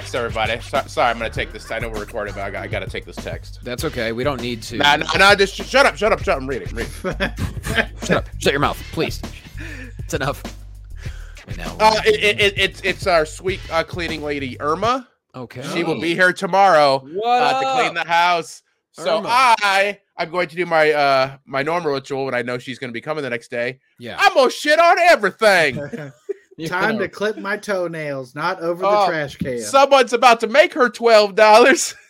[0.00, 0.60] Text, everybody.
[0.60, 1.70] So, sorry, I'm gonna take this.
[1.70, 3.60] I know we're recording, but I got, I got to take this text.
[3.62, 4.12] That's okay.
[4.12, 4.76] We don't need to.
[4.76, 6.42] Nah, nah, nah, just sh- shut up, shut up, shut up.
[6.42, 6.92] I'm reading, I'm reading.
[8.02, 8.28] Shut up.
[8.38, 9.22] Shut your mouth, please.
[9.98, 10.42] It's enough.
[11.56, 15.08] Now, Uh, it, it, it, it's it's our sweet uh, cleaning lady Irma.
[15.34, 15.62] okay.
[15.72, 18.62] She will be here tomorrow What uh, to clean the house.
[18.92, 19.28] So Irma.
[19.30, 22.90] I I'm going to do my uh my normal ritual when I know she's going
[22.90, 23.80] to be coming the next day.
[23.98, 24.16] Yeah.
[24.18, 25.76] I'm gonna shit on everything.
[26.56, 29.60] You Time know, to clip my toenails, not over the Oh, trash can.
[29.60, 31.94] Someone's about to make her twelve dollars.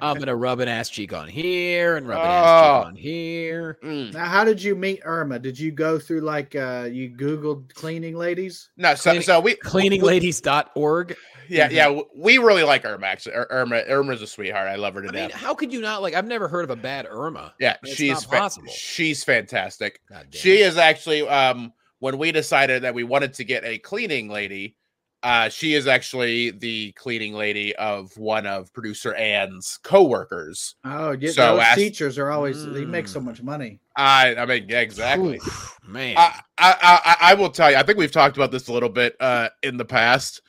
[0.00, 2.30] I'm gonna rub an ass cheek on here and rub an Oh.
[2.30, 3.78] ass cheek on here.
[3.82, 4.12] Mm.
[4.12, 5.40] now, how did you meet Irma?
[5.40, 8.68] Did you go through like uh you Googled cleaning ladies?
[8.76, 11.16] No, so Cleaning- so we Cleaningladies.org.
[11.48, 13.06] Yeah, yeah, we really like Irma.
[13.06, 14.66] Actually, Ir- Irma, Irma's a sweetheart.
[14.68, 15.32] I love her to I mean, death.
[15.32, 16.14] how could you not like?
[16.14, 17.52] I've never heard of a bad Irma.
[17.60, 18.72] Yeah, It's she's not fa- possible.
[18.72, 20.00] she's fantastic.
[20.08, 20.66] God damn She it.
[20.68, 21.72] is actually um
[22.04, 24.76] when we decided that we wanted to get a cleaning lady,
[25.22, 30.74] uh she is actually the cleaning lady of one of producer Ann's coworkers.
[30.84, 33.24] Oh, yeah, So those ask- teachers are always they make so Mm.
[33.24, 33.80] much money.
[33.96, 35.36] I I mean, yeah, exactly.
[35.38, 36.16] Oof, man.
[36.18, 37.78] I, I I I will tell you.
[37.78, 40.42] I think we've talked about this a little bit uh in the past,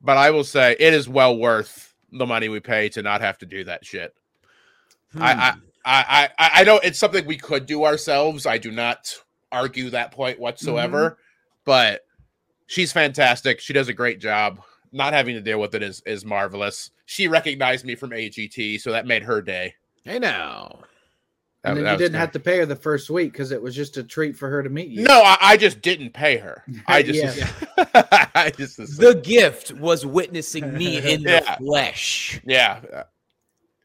[0.00, 3.38] but I will say it is well worth the money we pay to not have
[3.38, 4.14] to do that shit.
[5.18, 5.58] I- Hmm.
[5.84, 8.46] I, I I know it's something we could do ourselves.
[8.46, 9.12] I do not
[9.52, 11.18] argue that point whatsoever.
[11.64, 12.02] But
[12.66, 13.60] she's fantastic.
[13.60, 14.60] She does a great job.
[14.92, 16.90] Not having to deal with it is is marvelous.
[17.06, 19.74] She recognized me from AGT, so that made her day.
[20.04, 20.80] Hey now.
[21.62, 22.18] That- And then you didn't good.
[22.18, 24.62] have to pay her the first week because it was just a treat for her
[24.62, 25.02] to meet you.
[25.02, 26.64] No, I, I just didn't pay her.
[26.86, 27.50] I just, Yeah.
[28.34, 32.40] I just, The gift was witnessing me in the flesh.
[32.46, 32.80] yeah.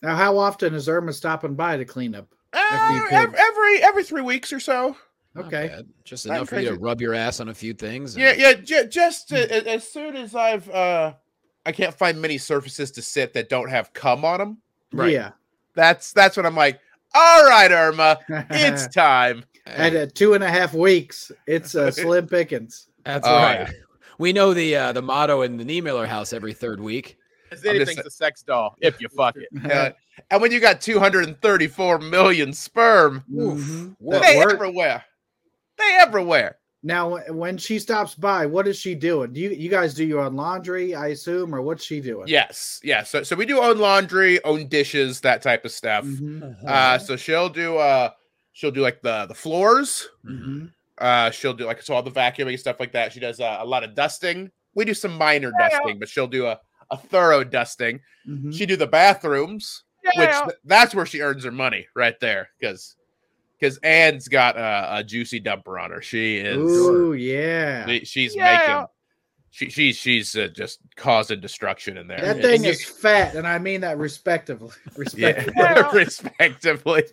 [0.01, 2.27] Now, how often is Irma stopping by to clean up?
[2.53, 4.95] Uh, you ev- could- every every three weeks or so.
[5.35, 5.67] Not Okay.
[5.67, 5.85] bad.
[6.03, 8.15] Just Not enough for you to rub your ass on a few things.
[8.15, 8.53] and- Yeah, yeah.
[8.53, 11.13] J- just uh, a- as soon as I've, uh
[11.67, 14.57] I can't find many surfaces to sit that don't have cum on them.
[14.93, 15.11] Right.
[15.13, 15.31] Yeah.
[15.73, 16.79] That's that's when I'm like,
[17.13, 18.19] all right, Irma,
[18.51, 19.43] it's time.
[19.65, 22.87] And at uh, two and a half weeks, it's uh, slim pickings.
[23.03, 23.67] That's Oh, right.
[24.19, 27.17] We know the uh, the motto in the Niemiller house every third week.
[27.51, 29.49] As I'm just a sex doll if you fuck it.
[29.71, 29.89] Uh,
[30.31, 33.95] and when you got 234 million sperm, Mhm.
[33.99, 34.19] Whoa.
[34.19, 35.03] they work- everywhere.
[35.77, 36.57] They everywhere.
[36.83, 39.33] Now, when she stops by, what is she doing?
[39.33, 42.27] Do you you guys do your own laundry, I assume, or what's she doing?
[42.27, 43.09] Yes, yes.
[43.09, 46.05] So, so we do own laundry, own dishes, that type of stuff.
[46.05, 48.11] Mhm, Uh, so she'll do uh,
[48.53, 50.07] she'll do like the the floors.
[50.23, 50.71] mhm.
[50.99, 53.11] Uh, she'll do like so all the vacuuming stuff like that.
[53.11, 54.51] She does uh, a lot of dusting.
[54.75, 56.59] We do some minor dusting, but she'll do a,
[56.91, 57.99] a thorough dusting.
[58.29, 58.55] Mhm.
[58.55, 62.95] She do the bathrooms, which th- that's where she earns her money right there, because
[63.59, 66.01] because Anne's got a, a juicy dumper on her.
[66.01, 67.85] She is Ooh, yeah.
[67.87, 68.57] she- she's Yeah.
[68.57, 68.87] making
[69.51, 72.19] she she's she's uh, just causing destruction in there.
[72.19, 74.71] That And thing you- is fat, and I mean that respectively.
[75.15, 75.31] yeah,
[75.93, 75.99] Respectively.
[76.03, 77.03] respectively.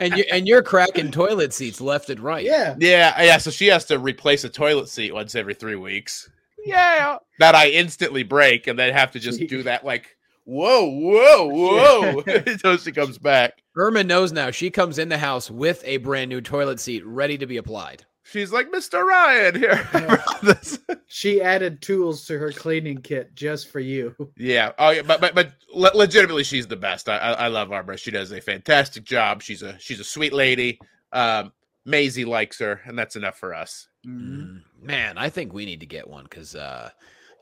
[0.00, 2.44] and you and you're cracking toilet seats left and right.
[2.44, 2.74] Yeah.
[2.78, 3.38] Yeah, yeah.
[3.38, 6.28] So she has to replace a toilet seat once every three weeks.
[6.64, 11.46] Yeah, that I instantly break, and then have to just do that like whoa, whoa,
[11.48, 13.62] whoa until she comes back.
[13.76, 14.50] Irma knows now.
[14.50, 18.04] She comes in the house with a brand new toilet seat ready to be applied.
[18.24, 19.02] She's like, Mr.
[19.04, 20.22] Ryan here.
[20.42, 24.14] This- She added tools to her cleaning kit just for you.
[24.38, 24.72] yeah.
[24.78, 27.08] Oh yeah, but but but le- legitimately, she's the best.
[27.08, 27.96] I, I I love Arbor.
[27.98, 29.42] She does a fantastic job.
[29.42, 30.78] She's a she's a sweet lady.
[31.12, 31.52] Um,
[31.84, 33.88] Maisie likes her, and that's enough for us.
[34.06, 36.90] Mm, Man, I think we need to get one because, uh,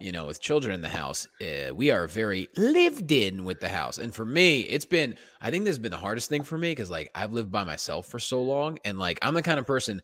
[0.00, 3.69] you know, with children in the house, uh, we are very lived in with the
[3.69, 3.99] house.
[3.99, 6.70] And for me, it's been, I think this has been the hardest thing for me
[6.73, 8.79] because, like, I've lived by myself for so long.
[8.85, 10.02] And, like, I'm the kind of person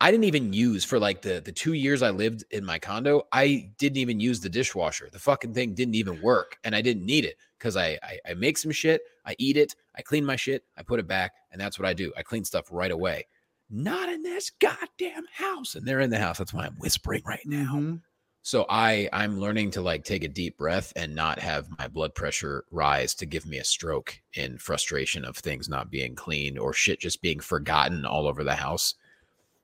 [0.00, 3.22] I didn't even use for like the, the two years I lived in my condo.
[3.32, 5.08] I didn't even use the dishwasher.
[5.10, 6.58] The fucking thing didn't even work.
[6.64, 9.74] And I didn't need it because I, I, I make some shit, I eat it,
[9.96, 11.32] I clean my shit, I put it back.
[11.50, 12.12] And that's what I do.
[12.14, 13.26] I clean stuff right away.
[13.70, 15.74] not in this goddamn house.
[15.74, 16.38] And they're in the house.
[16.38, 17.74] That's why I'm whispering right now.
[17.76, 18.00] Mhm.
[18.46, 22.14] So I I'm learning to like take a deep breath and not have my blood
[22.14, 26.72] pressure rise to give me a stroke in frustration of things not being clean or
[26.72, 28.94] shit just being forgotten all over the house.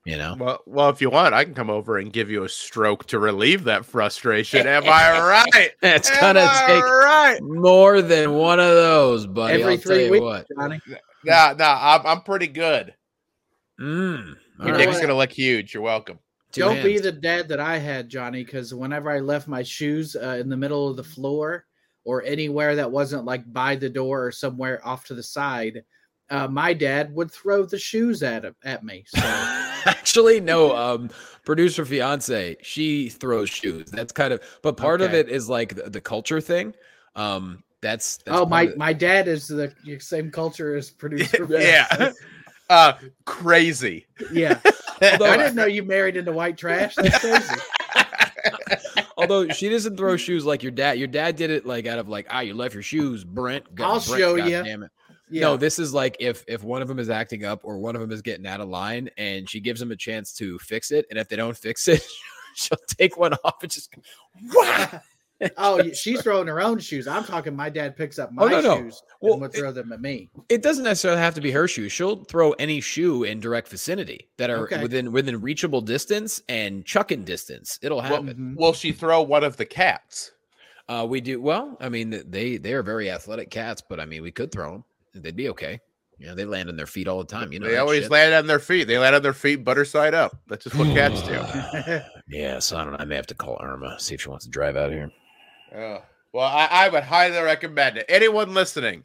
[0.05, 0.35] You know?
[0.37, 3.21] Well, well, if you want, I can come over and give you a stroke to
[3.21, 4.67] relieve that frustration.
[4.67, 5.71] Am I right?
[5.85, 7.39] It's Am gonna I take right.
[7.41, 9.63] more than one of those, buddy.
[9.63, 10.47] Every I'll tell three you weeks, what.
[10.59, 10.81] Johnny.
[11.25, 12.93] Nah, nah, I'm, I'm pretty good.
[13.81, 14.87] Mm, all Your know right.
[14.87, 15.73] dick's gonna look huge.
[15.73, 16.19] You're welcome.
[16.53, 20.37] Don't be the dad that I had, Johnny, because whenever I left my shoes uh,
[20.41, 21.67] in the middle of the floor
[22.05, 25.83] or anywhere that wasn't like by the door or somewhere off to the side,
[26.31, 29.05] uh, my dad would throw the shoes at him, at me.
[29.07, 29.21] So
[29.87, 30.77] Actually, no.
[30.77, 31.11] Um,
[31.45, 33.91] producer fiance, she throws shoes.
[33.91, 36.75] That's kind of, but part of it is like the, the culture thing.
[37.17, 41.47] Um, that's, that's oh, my my dad is the same culture as producer.
[41.51, 42.13] yeah.
[42.71, 42.95] Uh,
[43.27, 44.07] crazy.
[44.33, 44.59] yeah.
[45.03, 46.95] Although- I didn't know you married into white trash.
[46.95, 47.55] That's crazy.
[49.17, 50.99] Although she doesn't throw shoes like your dad.
[50.99, 53.73] Your dad did it like out of like, ah, you left your shoes, Brent.
[53.75, 54.63] God- I'll Brent, show God ya.
[54.63, 54.91] Damn it.
[55.31, 55.43] Yeah.
[55.43, 58.03] No, this is like if if one of them is acting up or one of
[58.03, 61.07] them is getting out of line, and she gives them a chance to fix it,
[61.09, 62.05] and if they don't fix it,
[62.55, 63.95] she'll take one off and just
[64.53, 64.89] Wah!
[65.57, 67.07] Oh, she's throwing her own shoes.
[67.07, 67.55] I'm talking.
[67.57, 68.77] My dad picks up my Oh, no, no.
[68.79, 70.31] shoes Well, and would throw them at me.
[70.49, 71.93] It doesn't necessarily have to be her shoes.
[71.93, 74.83] She'll throw any shoe in direct vicinity that are Okay.
[74.83, 77.79] within within reachable distance and chucking distance.
[77.83, 78.55] It'll Well, happen.
[78.55, 78.57] Mhm.
[78.57, 80.33] will she throw one of the cats?
[80.89, 81.77] Uh, we do well.
[81.81, 84.85] I mean, they they are very athletic cats, but I mean, we could throw them.
[85.15, 85.81] They'd be okay.
[86.19, 87.53] You know, they land on their feet all the time.
[87.53, 88.11] You know, they always shit.
[88.13, 88.85] land on their feet.
[88.85, 90.37] They land on their feet butter side up.
[90.49, 91.33] That's just what cats do.
[92.29, 92.99] yeah, so I don't know.
[93.01, 95.11] I may have to call Irma see if she wants to drive out here.
[95.75, 96.03] Oh,
[96.33, 98.07] well, I, I would highly recommend it.
[98.09, 99.05] Anyone listening,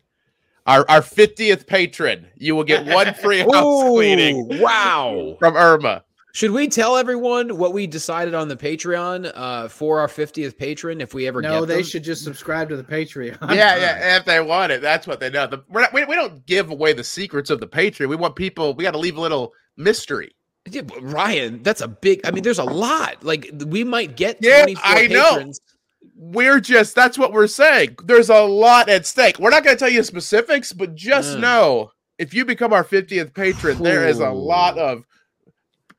[0.65, 5.35] our our fiftieth patron, you will get one free house cleaning wow!
[5.39, 6.03] from Irma.
[6.33, 11.01] Should we tell everyone what we decided on the Patreon uh, for our fiftieth patron
[11.01, 11.83] if we ever no, get they them?
[11.83, 13.37] should just subscribe to the Patreon.
[13.55, 14.17] Yeah, yeah.
[14.17, 15.47] If they want it, that's what they know.
[15.47, 18.07] The, we're not, we, we don't give away the secrets of the Patreon.
[18.07, 18.75] We want people.
[18.75, 20.35] We got to leave a little mystery.
[20.69, 22.21] Yeah, but Ryan, that's a big.
[22.25, 23.23] I mean, there's a lot.
[23.23, 25.29] Like we might get Yeah, 24 I know.
[25.31, 25.61] patrons.
[26.19, 27.97] We're just that's what we're saying.
[28.03, 29.37] There's a lot at stake.
[29.39, 31.41] We're not going to tell you specifics, but just Mm.
[31.41, 34.81] know if you become our 50th patron, there is a lot Ooh.
[34.81, 35.03] of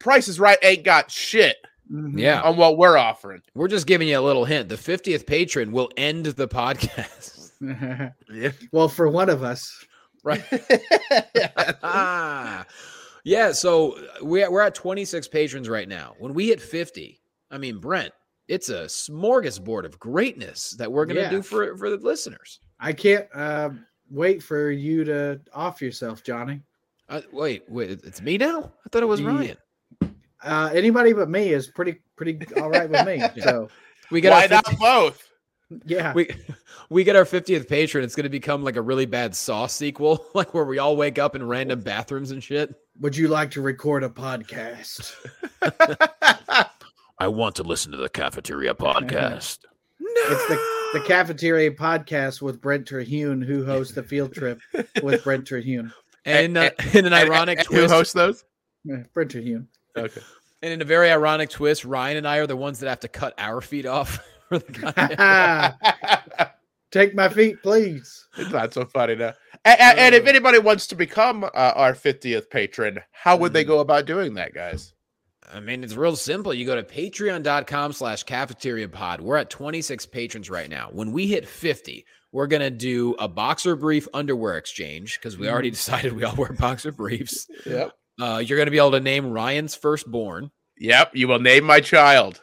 [0.00, 1.56] prices right ain't got shit
[1.92, 2.18] Mhm.
[2.18, 3.40] Yeah, on what we're offering.
[3.54, 4.68] we're just giving you a little hint.
[4.68, 7.34] The 50th patron will end the podcast.
[8.30, 8.52] Yeah.
[8.72, 9.84] well, for one of us,
[10.22, 10.44] Right.
[11.82, 12.64] ah.
[13.24, 16.14] Yeah, so uh, we're, we're at 26 patrons right now.
[16.18, 18.12] When we hit 50, I mean, Brent,
[18.48, 21.30] it's a smorgasbord of greatness that we're going to Yeah.
[21.30, 22.60] do for, for the listeners.
[22.80, 23.70] I can't uh,
[24.10, 26.62] wait for you to off yourself, Johnny.
[27.08, 28.72] Uh, wait, wait, it's me now?
[28.84, 29.28] I thought it was Yeah.
[29.28, 29.56] Ryan.
[30.42, 33.22] Uh, anybody but me is pretty pretty all right with me.
[33.42, 33.68] So
[34.10, 35.28] We get Why our not both?
[35.84, 36.30] yeah, we
[36.90, 38.04] we get our 50th patron.
[38.04, 41.18] It's going to become like a really bad Saw sequel, like where we all wake
[41.18, 42.74] up in random bathrooms and shit.
[43.00, 45.12] would you like to record a podcast?
[47.18, 49.58] I want to listen to the cafeteria podcast.
[50.00, 50.08] no!
[50.30, 50.58] It's the
[50.94, 54.58] the cafeteria podcast with Brent Terhune, who hosts the field trip
[55.02, 55.92] with Brent Terhune.
[56.24, 58.44] and uh, in an ironic and twist, Who hosts those?
[59.12, 59.68] Brent Terhune.
[59.96, 60.20] Okay.
[60.62, 63.08] and in a very ironic twist, Ryan and I are the ones that have to
[63.08, 64.18] cut our feet off.
[64.48, 66.48] for the
[66.90, 68.26] Take my feet, please.
[68.38, 69.34] it's not so funny now.
[69.66, 73.64] And, and- and if anybody wants to become uh, our 50th patron, how would they
[73.64, 73.68] Mhm.
[73.68, 74.94] go about doing that, guys?
[75.52, 76.52] I mean, it's real simple.
[76.52, 79.20] You go to patreon.com slash cafeteria pod.
[79.20, 80.88] We're at 26 patrons right now.
[80.92, 85.48] When we hit 50, we're going to do a boxer brief underwear exchange because we
[85.48, 87.46] already decided we all wear boxer briefs.
[87.66, 87.92] Yep.
[88.20, 90.50] Uh, you're going to be able to name Ryan's firstborn.
[90.78, 91.14] Yep.
[91.14, 92.42] You will name my child.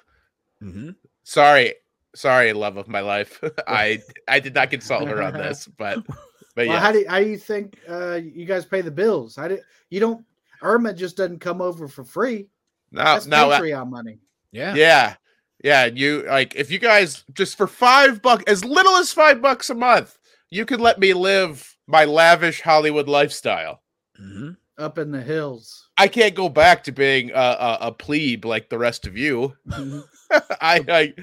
[0.64, 0.92] Mm-hmm.
[1.24, 1.74] Sorry,
[2.16, 3.44] sorry, love of my life.
[3.68, 6.16] I I did not consult her on this, but but
[6.56, 6.80] Well, yeah.
[6.80, 9.36] how do how do you think uh, you guys pay the bills?
[9.36, 9.60] How do
[9.90, 10.24] you don't?
[10.62, 12.48] Irma just doesn't come over for free.
[12.96, 14.20] No, That's no, uh, Patreon money.
[14.52, 14.74] Yeah.
[14.76, 15.16] yeah,
[15.64, 15.86] yeah.
[15.86, 19.76] You like if you guys just for five bucks, as little as five bucks a
[19.76, 20.18] month,
[20.50, 23.82] you could let me live my lavish Hollywood lifestyle.
[24.18, 25.90] hmm Up in the hills.
[25.98, 29.54] I can't go back to being a, a, a plebe like the rest of you.
[29.68, 30.04] Mhm.
[30.62, 31.14] I, I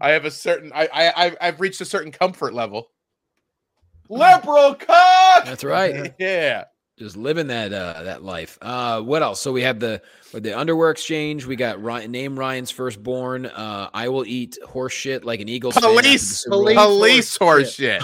[0.00, 2.90] I have a certain I, I I've- I've reached a certain comfort level.
[4.08, 5.44] Liberal cock.
[5.44, 6.14] That's right.
[6.18, 6.64] Yeah.
[6.98, 8.58] Just living that uh that life.
[8.60, 9.40] Uh what else?
[9.40, 10.02] So we have the
[10.32, 11.46] the underwear exchange.
[11.46, 13.46] We got Ryan, name Ryan's firstborn.
[13.46, 15.70] Uh I will eat horse shit like an eagle.
[15.72, 18.02] fan after the Police, Police police horse horse shit.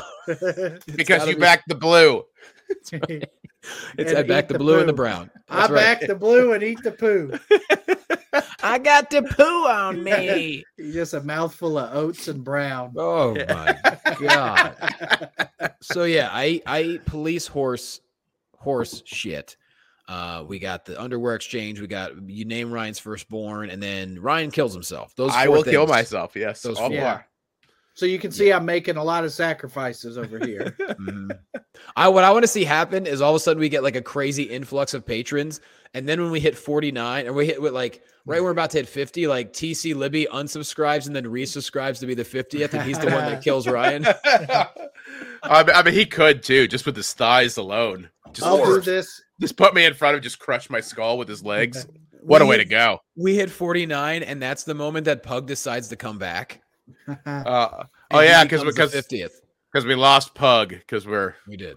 [0.96, 2.24] Because you be- back the blue.
[3.96, 4.96] It's And I back the the blue and the poo.
[4.96, 5.30] brown.
[5.48, 5.70] I right.
[5.70, 7.32] back the blue and eat the poo.
[8.62, 10.64] I got the poo on me.
[10.78, 12.92] Just a mouthful of oats and brown.
[12.96, 13.78] Oh my
[14.20, 14.76] god.
[15.80, 18.00] So yeah, I I eat police horse
[18.64, 19.56] horse shit.
[20.06, 21.80] Uh, we got the underwear exchange.
[21.80, 25.14] We got you name Ryan's firstborn, and then Ryan kills himself.
[25.16, 26.37] Those I four will kill myself.
[26.37, 26.97] Yes, Those all four.
[26.97, 27.23] Yeah.
[27.94, 30.76] So you can see I'm making a lot of sacrifices over here.
[30.94, 31.38] Mhm.
[31.97, 33.97] I what I want to see happen is all of a sudden we get like
[33.97, 35.61] a crazy influx of patrons,
[35.92, 38.71] and then when we hit 49 and we hit with like right when we're about
[38.71, 42.83] to hit 50, like TC Libby unsubscribes and then resubscribes to be the 50th, and
[42.83, 44.06] he's the one that kills Ryan.
[44.25, 48.11] I, mean, I mean, he could too, just with his thighs alone.
[48.34, 49.22] Just, I'll do this.
[49.40, 51.86] just put me in front of, just crush my skull with his legs.
[52.22, 53.00] What a We way to go!
[53.16, 56.60] We hit 49, and that's the moment that Pug decides to come back.
[57.26, 59.30] Uh, oh yeah, because because 50th.
[59.72, 61.76] because we lost Pug because we're We did.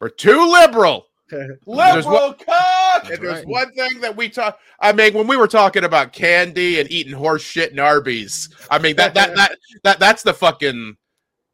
[0.00, 1.04] we're too liberal.
[1.66, 3.02] Liberal cock.
[3.02, 3.46] That's If there's right.
[3.46, 7.12] one thing that we talk, I mean, when we were talking about candy and eating
[7.12, 10.96] horse shit and Arby's, I mean that that that that that's the fucking.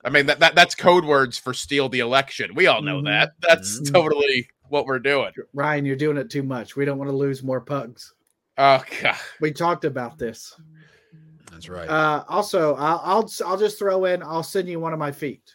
[0.05, 2.55] I mean that, that that's code words for steal the election.
[2.55, 3.05] We all know Mhm.
[3.07, 3.33] that.
[3.41, 3.93] That's Mhm.
[3.93, 5.33] totally what we're doing.
[5.55, 6.77] Ryan, you're doing it too much.
[6.77, 8.13] We don't want to lose more pugs.
[8.59, 9.17] Oh god.
[9.41, 10.55] We talked about this.
[11.51, 11.89] That's right.
[11.89, 14.23] Uh, also, I'll, I'll I'll just throw in.
[14.23, 15.55] I'll send you one of my feet.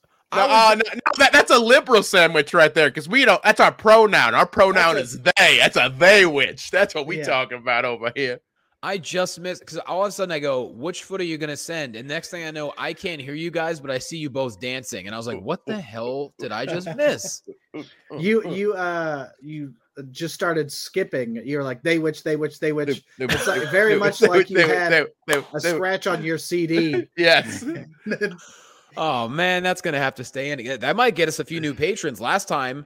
[0.33, 3.41] No, uh, no, no, that, that's a liberal sandwich right there because we don't.
[3.43, 4.33] That's our pronoun.
[4.33, 5.57] Our pronoun That's is they.
[5.57, 6.71] That's a they which.
[6.71, 7.25] That's what we Yeah.
[7.25, 8.39] talk about over here.
[8.83, 11.51] I just missed because all of a sudden I go, which foot are you going
[11.51, 11.95] to send?
[11.95, 14.59] And next thing I know, I can't hear you guys, but I see you both
[14.59, 15.05] dancing.
[15.05, 17.43] And I was like, what the hell did I just miss?
[18.19, 19.73] You you uh you
[20.11, 21.41] just started skipping.
[21.45, 23.01] You're like they which they which they which.
[23.17, 27.07] It's like very much like you had A scratch on your CD.
[27.17, 27.63] Yes.
[28.97, 30.79] Oh, man, that's going to have to stay in.
[30.79, 32.19] That might get us a few new patrons.
[32.21, 32.85] Last time,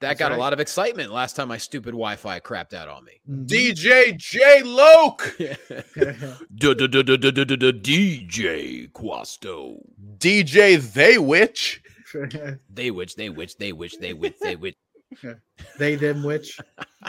[0.00, 0.36] that That's got right.
[0.36, 3.12] a lot of excitement last time my stupid Wi Fi crapped out on me.
[3.28, 3.46] Mm-hmm.
[3.46, 5.34] DJ J Loke.
[7.72, 9.78] DJ Quasto.
[10.18, 11.82] DJ They Witch.
[12.70, 14.74] They Witch, they Witch, they Witch, they Witch, they which.
[15.78, 16.58] They them which.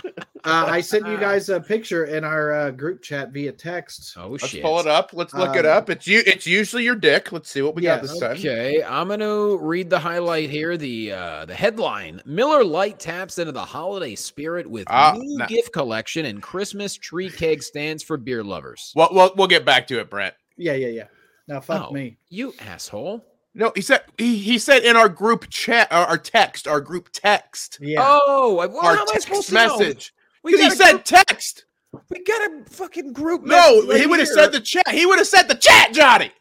[0.03, 0.05] Uh,
[0.45, 4.15] I sent you guys a picture in our uh, group chat via text.
[4.17, 4.61] Oh, Let's shit.
[4.63, 5.11] pull it up.
[5.13, 5.89] Let's look it Um, up.
[5.89, 6.21] It's you.
[6.25, 7.31] It's usually your dick.
[7.31, 8.11] Let's see what we got Yes.
[8.11, 8.31] this time.
[8.37, 10.77] Okay, I'm gonna read the highlight here.
[10.77, 15.45] The uh the headline: Miller Lite taps into the holiday spirit with Ah, new nah.
[15.47, 18.91] gift collection and Christmas tree keg stands for beer lovers.
[18.95, 20.33] Well, well, we'll get back to it, Brent.
[20.57, 21.07] Yeah, yeah, yeah.
[21.47, 21.91] Now fuck Oh.
[21.93, 22.17] me.
[22.29, 23.25] You asshole!
[23.57, 27.09] No, he said he, he said in our group chat, our, our text, our group
[27.11, 28.03] text, Yeah.
[28.07, 29.79] Oh, well, our how am I text supposed to know?
[29.79, 30.13] message.
[30.45, 31.65] Because he said group- text.
[32.11, 33.41] we got a fucking group.
[33.43, 34.87] No, message right he would have said the chat.
[34.89, 36.31] He would have said the chat, Johnny.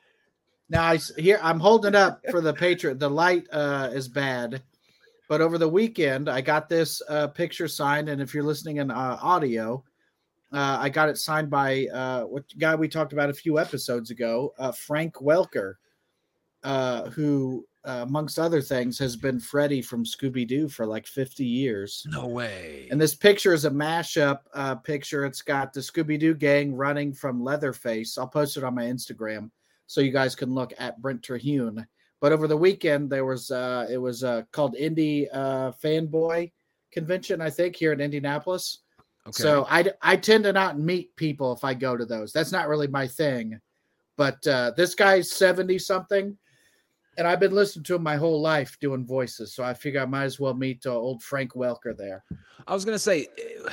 [0.68, 2.98] Now I s- here I'm holding up for the Patreon.
[2.98, 4.62] The light uh, is bad,
[5.26, 8.90] but over the weekend I got this uh, picture signed, and if you're listening in
[8.90, 9.82] uh, audio,
[10.52, 14.10] uh, I got it signed by uh, what guy we talked about a few episodes
[14.10, 15.74] ago, uh, Frank Welker,
[16.66, 21.44] uh, who, uh, amongst other things, has been Freddy from Scooby Doo for like 50
[21.44, 22.04] years.
[22.10, 22.88] No way.
[22.90, 25.24] And this picture is a mashup uh, picture.
[25.24, 28.18] It's got the Scooby Doo gang running from Leatherface.
[28.18, 29.50] I'll post it on my Instagram
[29.86, 31.86] so you guys can look at Brent Terhune.
[32.20, 36.50] But over the weekend, there was uh, it was uh, called Indie uh, Fanboy
[36.90, 38.78] Convention, I think, here in Indianapolis.
[39.28, 39.42] okay.
[39.42, 42.32] So I I tend to not meet people if I go to those.
[42.32, 43.60] That's not really my thing.
[44.16, 46.36] But uh, this guy's seventy something,
[47.18, 49.54] and I've been listening to him my whole life doing voices.
[49.54, 52.24] So I figure I might as well meet uh, old Frank Welker there.
[52.66, 53.72] I was gonna say, eh,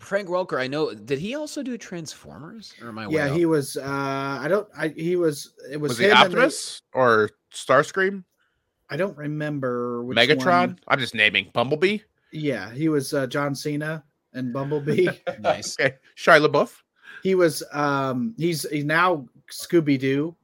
[0.00, 0.60] Frank Welker.
[0.60, 0.92] I know.
[0.94, 2.74] Did he also do Transformers?
[2.82, 3.08] Or am I?
[3.08, 3.76] Yeah, he was.
[3.76, 4.68] Uh, I don't.
[4.76, 5.54] I he was.
[5.70, 8.24] It was, Was, he him and the- Optimus or Starscream?
[8.90, 10.44] I don't remember which Megatron?
[10.44, 10.78] one.
[10.88, 11.98] I'm just naming Bumblebee.
[12.32, 15.08] Yeah, he was uh, John Cena and Bumblebee.
[15.40, 15.76] nice.
[15.80, 16.74] Okay, Shia LaBeouf.
[17.22, 17.62] he was.
[17.72, 20.36] Um, he's he's now Scooby Doo.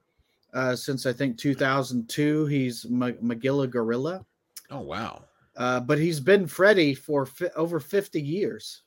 [0.58, 4.26] Uh, since I think 2002, he's Ma- Magilla Gorilla.
[4.70, 5.22] Oh wow,
[5.56, 8.82] Uh, but he's been Freddy for fi- over 50 years.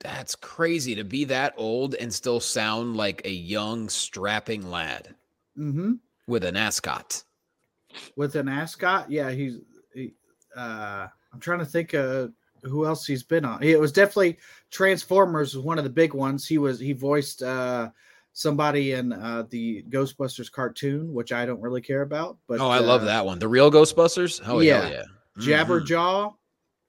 [0.00, 5.14] that's crazy to be that old and still sound like a young, strapping lad
[5.54, 5.92] hmm
[6.26, 7.22] with an ascot.
[8.16, 9.58] With an ascot, yeah, he's.
[9.94, 10.14] He,
[10.56, 12.32] uh, I'm trying to think of
[12.64, 13.62] who else he's been on.
[13.62, 14.38] It was definitely
[14.70, 16.46] Transformers was one of the big ones.
[16.48, 17.90] He was he voiced uh
[18.34, 22.36] somebody in uh the Ghostbusters cartoon, which I don't really care about.
[22.46, 23.38] But oh, I love uh, that one.
[23.38, 24.42] The real Ghostbusters.
[24.46, 24.90] Oh yeah, yeah.
[24.90, 25.04] yeah.
[25.38, 26.34] Jabberjaw.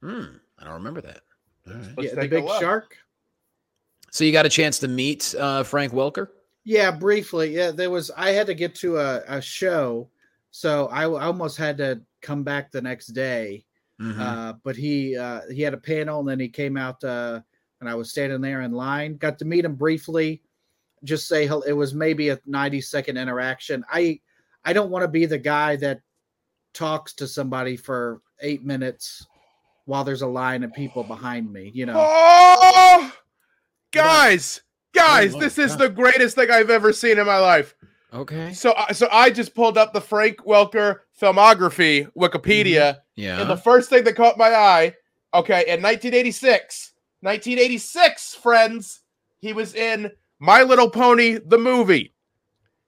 [0.02, 0.25] Hmm,
[0.60, 1.22] I don't remember that.
[1.68, 1.98] All right.
[1.98, 2.98] Let's yeah, the big shark.
[4.12, 6.28] So you got a chance to meet uh, Frank Welker.
[6.64, 7.56] Yeah, briefly.
[7.56, 8.12] Yeah, there was.
[8.16, 10.10] I had to get to a, a show,
[10.52, 13.66] so I, I almost had to come back the next day.
[14.02, 14.20] Mhm.
[14.20, 17.40] Uh, but he uh, he had a panel, and then he came out, uh,
[17.80, 19.18] and I was standing there in line.
[19.18, 20.42] Got to meet him briefly.
[21.06, 23.86] Just say hel- it was maybe a ninety second interaction.
[23.90, 24.20] I
[24.66, 26.02] I don't want to be the guy that
[26.74, 29.26] talks to somebody for eight minutes
[29.86, 31.72] while there's a line of people behind me.
[31.74, 31.94] You know.
[31.98, 33.14] Oh,
[33.92, 34.62] guys,
[34.94, 35.80] guys, Oh this is God.
[35.80, 37.76] the greatest thing I've ever seen in my life.
[38.14, 38.54] okay.
[38.54, 43.00] So, I- so I just pulled up the Frank Welker filmography Wikipedia, mm-hmm.
[43.22, 43.42] Yeah.
[43.42, 44.94] and the first thing that caught my eye,
[45.34, 49.02] okay, in 1986, 1986, friends,
[49.40, 52.13] he was in My Little Pony the movie.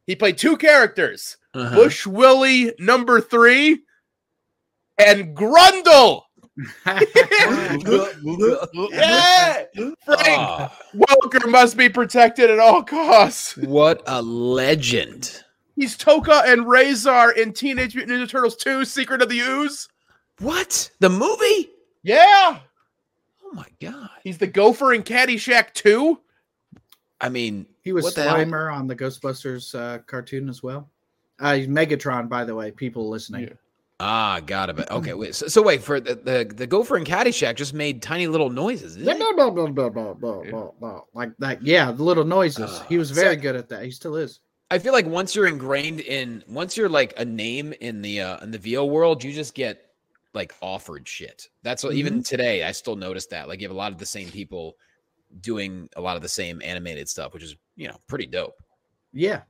[0.06, 1.76] He played two characters, Uh-huh.
[1.76, 3.82] Bushwoolie number three,
[4.98, 6.22] and Grundle.
[8.92, 9.64] Yeah,
[10.06, 13.56] Frank Ah, Welker must be protected at all costs.
[13.58, 15.44] what a legend.
[15.76, 19.88] He's Tokka and Rahzar in Teenage Mutant Ninja Turtles 2: Secret of the Ooze.
[20.40, 20.90] What?
[21.00, 21.70] The movie?
[22.04, 22.60] Yeah,
[23.44, 24.10] Oh my god.
[24.24, 26.20] he's the Gopher in Caddyshack 2.
[27.20, 28.36] I mean, He was What the hell?
[28.38, 30.90] Slimer on the Ghostbusters uh, cartoon as well.
[31.40, 33.44] Uh, he's Megatron, by the way, people listening.
[33.44, 33.54] Yeah.
[34.00, 34.90] ah, got it.
[34.92, 35.34] Okay, wait.
[35.36, 38.98] So, so wait for the, the the Gopher and Caddyshack just made tiny little noises.
[38.98, 41.02] Blah, blah, blah.
[41.14, 42.82] Like that, yeah, the little noises.
[42.90, 43.84] he was Uh, very so- good at that.
[43.84, 44.40] He still is.
[44.70, 48.38] I feel like once you're ingrained in, once you're like a name in the uh,
[48.44, 49.86] in the VO world, you just get
[50.34, 51.48] like offered shit.
[51.64, 53.48] That's what even today I still notice that.
[53.48, 54.76] Like you have a lot of the same people
[55.42, 58.56] doing a lot of the same animated stuff, which is you know pretty dope.
[59.14, 59.42] Yeah,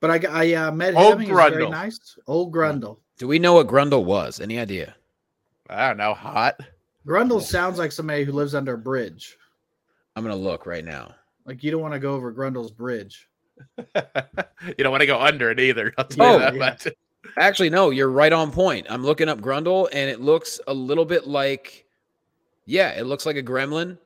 [0.00, 0.98] but I I uh, met him.
[0.98, 2.18] Old He's very nice.
[2.26, 2.98] Old Grundle.
[3.18, 4.40] Do we know what Grundle was?
[4.40, 4.94] Any idea?
[5.68, 6.58] I don't know, hot.
[7.06, 9.36] Grundle sounds like somebody who lives under a bridge.
[10.16, 11.14] I'm gonna look right now.
[11.44, 13.28] Like you don't want to go over Grundle's bridge.
[13.78, 13.84] you
[14.78, 15.92] don't want to go under it either.
[15.98, 16.58] I'll tell Oh, you that yeah.
[16.58, 16.88] much.
[17.38, 18.86] Actually, no, you're right on point.
[18.88, 21.84] I'm looking up Grundle, and it looks a little bit like,
[22.66, 23.98] yeah, it looks like a gremlin.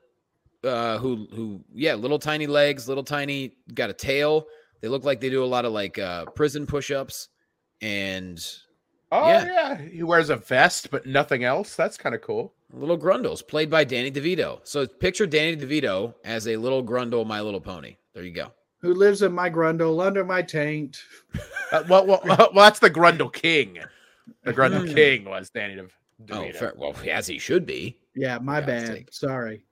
[0.63, 4.45] Uh, who, who, yeah, little tiny legs, little tiny, got a tail.
[4.81, 7.29] They look like they do a lot of like uh prison push-ups,
[7.81, 8.43] and
[9.11, 9.45] Oh Yeah.
[9.45, 9.77] yeah.
[9.81, 11.75] he wears a vest but nothing else.
[11.75, 12.53] That's kind of cool.
[12.71, 14.59] little Grundles played by Danny DeVito.
[14.63, 17.97] So picture Danny DeVito as a little Grundle, My Little Pony.
[18.13, 18.51] There you go.
[18.81, 20.97] Who lives in my Grundle under my taint?
[21.71, 23.79] Uh, well, well, well, that's the Grundle King.
[24.43, 24.95] The Grundle Hmm.
[24.95, 25.89] King was Danny DeVito.
[26.31, 26.73] Oh, fair.
[26.75, 27.97] Well, as he should be.
[28.15, 29.13] Yeah, my For God's bad.
[29.13, 29.65] Sorry.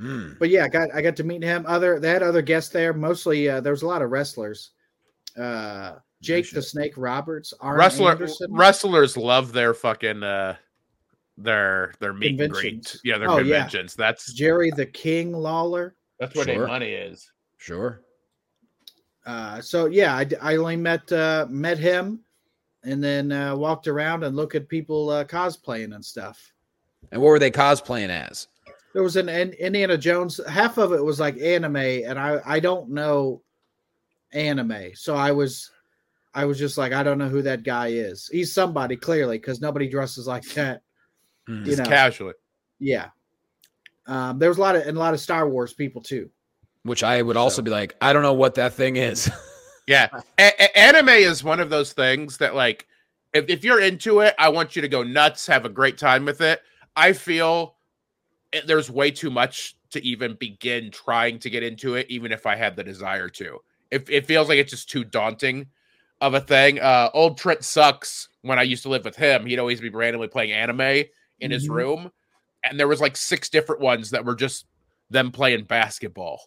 [0.00, 0.34] Hmm.
[0.38, 1.64] but yeah, I got I got to meet him.
[1.66, 2.92] Other they had other guests there.
[2.92, 4.70] Mostly uh, there was a lot of wrestlers.
[5.36, 6.62] Uh, Jake the.
[6.62, 8.52] Snake Roberts, Arn Wrestler, Anderson.
[8.52, 10.56] wrestlers love their fucking uh
[11.36, 12.96] their their meet and greet.
[13.04, 13.62] Yeah, their Oh, yeah.
[13.62, 13.94] conventions.
[13.94, 15.94] That's Jerry the King Lawler.
[16.18, 16.54] that's where Sure.
[16.58, 17.30] their money is.
[17.56, 18.02] Sure.
[19.26, 22.20] Uh, so yeah, I, I only met uh, met him,
[22.84, 26.52] and then uh, walked around and looked at people uh, cosplaying and stuff.
[27.12, 28.48] And what were they cosplaying as?
[28.98, 30.40] There was an, an Indiana Jones.
[30.48, 33.42] Half of it was like anime, and I I don't know
[34.32, 35.70] anime, so I was
[36.34, 38.26] I was just like I don't know who that guy is.
[38.32, 40.82] He's somebody clearly because nobody dresses like that.
[41.46, 41.60] Hmm.
[41.60, 41.84] You Just know.
[41.84, 42.34] casually.
[42.80, 43.10] Yeah.
[44.08, 46.28] Um, there was a lot of and a lot of Star Wars people too.
[46.82, 49.30] Which I would also So- be like, I don't know what that thing is.
[49.86, 50.08] Yeah,
[50.38, 52.88] a- a- anime is one of those things that like
[53.32, 56.24] if, if you're into it, I want you to go nuts, have a great time
[56.24, 56.60] with it.
[56.96, 57.77] I feel it,
[58.66, 62.56] there's way too much to even begin trying to get into it, even if I
[62.56, 63.58] had the desire to.
[63.90, 65.66] It, it feels like it's just too daunting
[66.20, 66.78] of a thing.
[66.78, 68.28] Uh, old Trent sucks.
[68.42, 71.04] When I used to live with him, he'd always be randomly playing anime
[71.40, 71.74] in his Mhm.
[71.74, 72.12] room,
[72.64, 74.66] and there was like six different ones that were just
[75.10, 76.42] them playing basketball.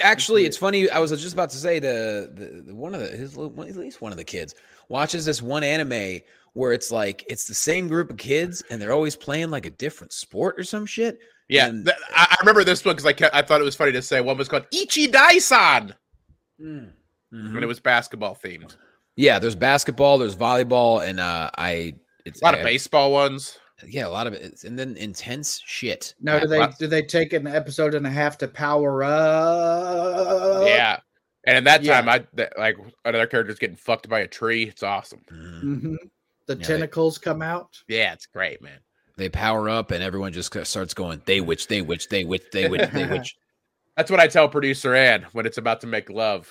[0.00, 0.88] Actually, it's funny.
[0.90, 3.74] I was just about to say the, the, the one of the his little, at
[3.74, 4.54] least one of the kids
[4.88, 6.20] watches this one anime
[6.54, 9.70] where it's like it's the same group of kids and they're always playing like a
[9.70, 11.18] different sport or some shit.
[11.48, 13.76] Yeah, And- th- I, I remember this one because I, kept- I thought it was
[13.76, 15.92] funny to say one was called Ichi Daisan,
[16.60, 16.92] Mhm.
[17.32, 18.76] and it was basketball themed.
[19.16, 23.58] Yeah, there's basketball, there's volleyball, and uh, I it's A lot of baseball ones.
[23.86, 26.14] Yeah, a lot of it, and then intense shit.
[26.20, 30.66] Now, do they lots- do they take an episode and a half to power up?
[30.66, 30.98] yeah,
[31.46, 32.00] and at that Uh, yeah.
[32.00, 34.64] time, I th- like another character's getting fucked by a tree.
[34.68, 35.20] It's awesome.
[35.30, 35.96] Mhm.
[36.46, 37.70] The Yeah, they- tentacles come out.
[37.88, 38.78] Yeah, it's great, man.
[39.18, 42.68] they power up and everyone just starts going, they witch, they witch, they witch, they
[42.68, 43.36] witch, they witch.
[43.96, 46.48] That's what I tell producer Ann when it's about to make love.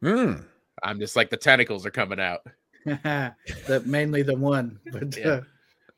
[0.00, 0.34] Hmm.
[0.82, 2.40] I'm just like the tentacles are coming out.
[2.84, 4.78] the mainly the one.
[4.92, 5.26] But Yeah.
[5.28, 5.40] uh,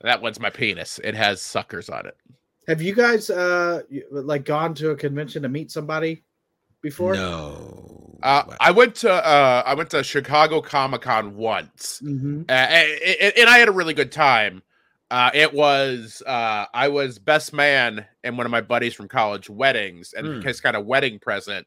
[0.00, 0.98] That one's my penis.
[1.04, 2.16] It has suckers on it.
[2.66, 6.24] have you guys uh like gone to a convention to meet somebody
[6.80, 7.14] before?
[7.14, 7.89] No.
[8.22, 13.32] Uh, I went to uh, I went to Chicago Comic Con once, hmm uh, and,
[13.38, 14.62] and I had a really good time.
[15.10, 19.48] Uh, it was uh, I was best man in one of my buddies from college
[19.50, 20.40] weddings, and Hmm.
[20.40, 21.66] his kind of wedding present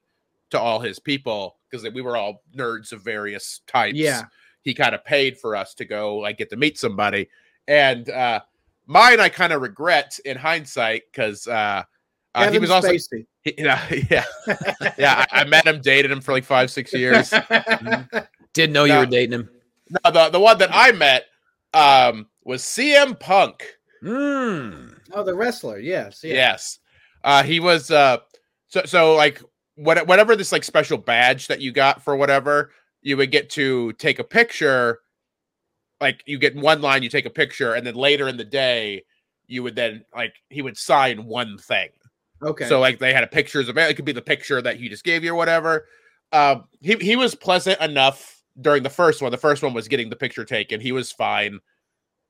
[0.51, 3.97] to all his people because we were all nerds of various types.
[3.97, 4.23] Yeah.
[4.61, 7.27] he kind of paid for us to go like get to meet somebody,
[7.67, 8.39] and uh,
[8.85, 11.47] mine I kind of regret in hindsight because
[12.35, 13.25] uh, he was also Spacey.
[13.43, 14.25] he- yeah yeah
[14.97, 17.33] yeah I, I met him, dated him for like five six years.
[18.53, 19.49] Didn't know you were dating him.
[19.89, 21.25] No, the the one that I met
[21.73, 23.65] um, was CM Punk.
[24.01, 24.89] Hmm.
[25.13, 25.79] oh, the wrestler.
[25.79, 26.23] Yes.
[26.23, 26.33] Yeah.
[26.33, 26.79] Yes,
[27.23, 27.89] uh, he was.
[27.91, 28.17] Uh,
[28.67, 29.41] so so like
[29.75, 33.93] what whatever this like special badge that you got for whatever you would get to
[33.93, 34.99] take a picture.
[36.01, 39.03] Like you get one line, you take a picture, and then later in the day,
[39.47, 41.89] you would then like he would sign one thing.
[42.43, 42.67] Okay.
[42.67, 43.89] So like they had a pictures of it.
[43.89, 45.87] It could be the picture that he just gave you or whatever.
[46.31, 49.31] Um, he he was pleasant enough during the first one.
[49.31, 50.81] The first one was getting the picture taken.
[50.81, 51.59] He was fine.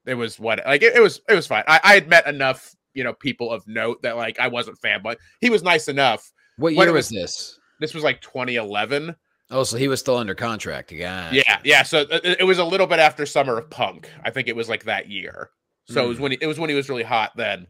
[0.06, 1.64] It was what like it, it was it was fine.
[1.68, 5.02] I, I had met enough you know people of note that like I wasn't fan,
[5.02, 6.32] but he was nice enough.
[6.58, 7.60] What year was was- this?
[7.80, 9.16] This was like 2011.
[9.52, 10.92] Oh, so he was still under contract.
[10.92, 11.30] Yeah.
[11.32, 11.84] Yeah, yeah.
[11.84, 14.10] So it, it was a little bit after Summer of Punk.
[14.24, 15.50] I think it was like that year.
[15.86, 17.68] So it was when he, it was when he was really hot then.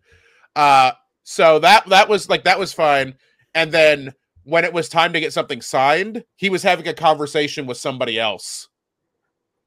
[0.56, 0.92] Uh,
[1.24, 3.16] so that that was like that was fine.
[3.54, 7.66] And then when it was time to get something signed, he was having a conversation
[7.66, 8.68] with somebody else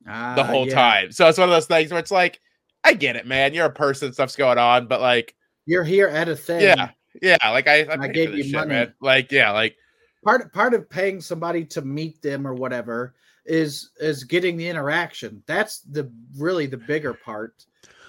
[0.05, 0.75] the Ah, whole yeah.
[0.75, 1.12] time.
[1.12, 2.40] So it's one of those things where it's like,
[2.85, 3.55] I get it, man.
[3.55, 6.61] You're a person, stuff's going on, but like, You're here at a thing.
[6.61, 6.90] yeah,
[7.23, 8.69] yeah, like I, I, I gave you shit, money.
[8.69, 8.95] man.
[9.01, 9.77] Like, yeah, like
[10.25, 13.14] Part part of paying somebody to meet them or whatever
[13.45, 15.42] is is getting the interaction.
[15.47, 17.64] That's the really the bigger part.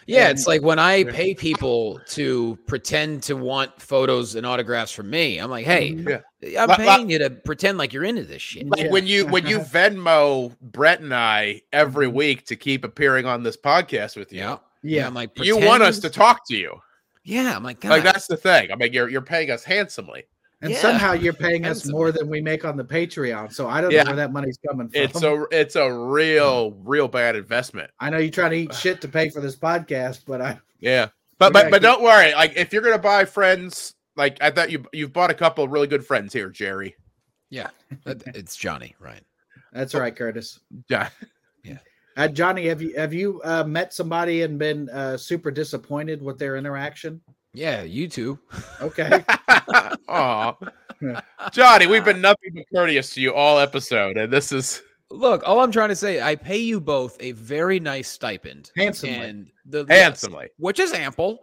[0.08, 4.91] Yeah, And- it's like when I pay people to pretend to want photos and autographs
[4.93, 5.38] from me.
[5.38, 6.24] I'm like, hey, Mhm.
[6.43, 8.67] I'm La- la- paying you to pretend like you're into this shit.
[8.70, 8.89] like Yeah.
[8.91, 13.58] when you when you Venmo Brent and I every week to keep appearing on this
[13.58, 14.39] podcast with you.
[14.39, 14.58] Yeah.
[14.82, 15.08] Yeah.
[15.08, 16.80] I'm like, You want us to talk to you.
[17.24, 17.54] Yeah.
[17.56, 17.89] I'm like, God.
[17.89, 18.72] Like that's the thing.
[18.72, 20.24] I mean, you're you're paying us handsomely.
[20.62, 20.80] And Yeah.
[20.80, 21.91] somehow you're paying us Handsome.
[21.91, 23.54] more than we make on the Patreon.
[23.54, 24.04] So I don't Yeah.
[24.04, 25.02] know where that money's coming from.
[25.02, 27.91] It's a it's a real real bad investment.
[28.00, 31.10] I know you're trying to eat shit to pay for this podcast, but I Yeah,
[31.38, 32.34] but but but don't worry.
[32.34, 35.72] Like if you're gonna buy friends, like I thought you you've bought a couple of
[35.72, 36.96] really good friends here, Jerry.
[37.52, 37.70] yeah.
[38.06, 39.22] It's Johnny, right?
[39.74, 40.60] that's right, Curtis.
[40.89, 41.10] Yeah.
[42.15, 46.39] Uh, Johnny, have you have you uh, met somebody and been uh, super disappointed with
[46.39, 47.22] their interaction?
[47.58, 47.82] Yeah.
[47.82, 48.38] You too.
[48.82, 49.26] Okay.
[50.08, 50.54] Aw.
[51.52, 55.62] Johnny, we've been nothing but courteous to you all episode, and this is Look, all
[55.62, 58.72] I'm trying to say, I pay you both a very nice stipend.
[58.76, 59.15] Handsomely.
[59.15, 60.50] And the handsomely.
[60.58, 61.39] which is ample.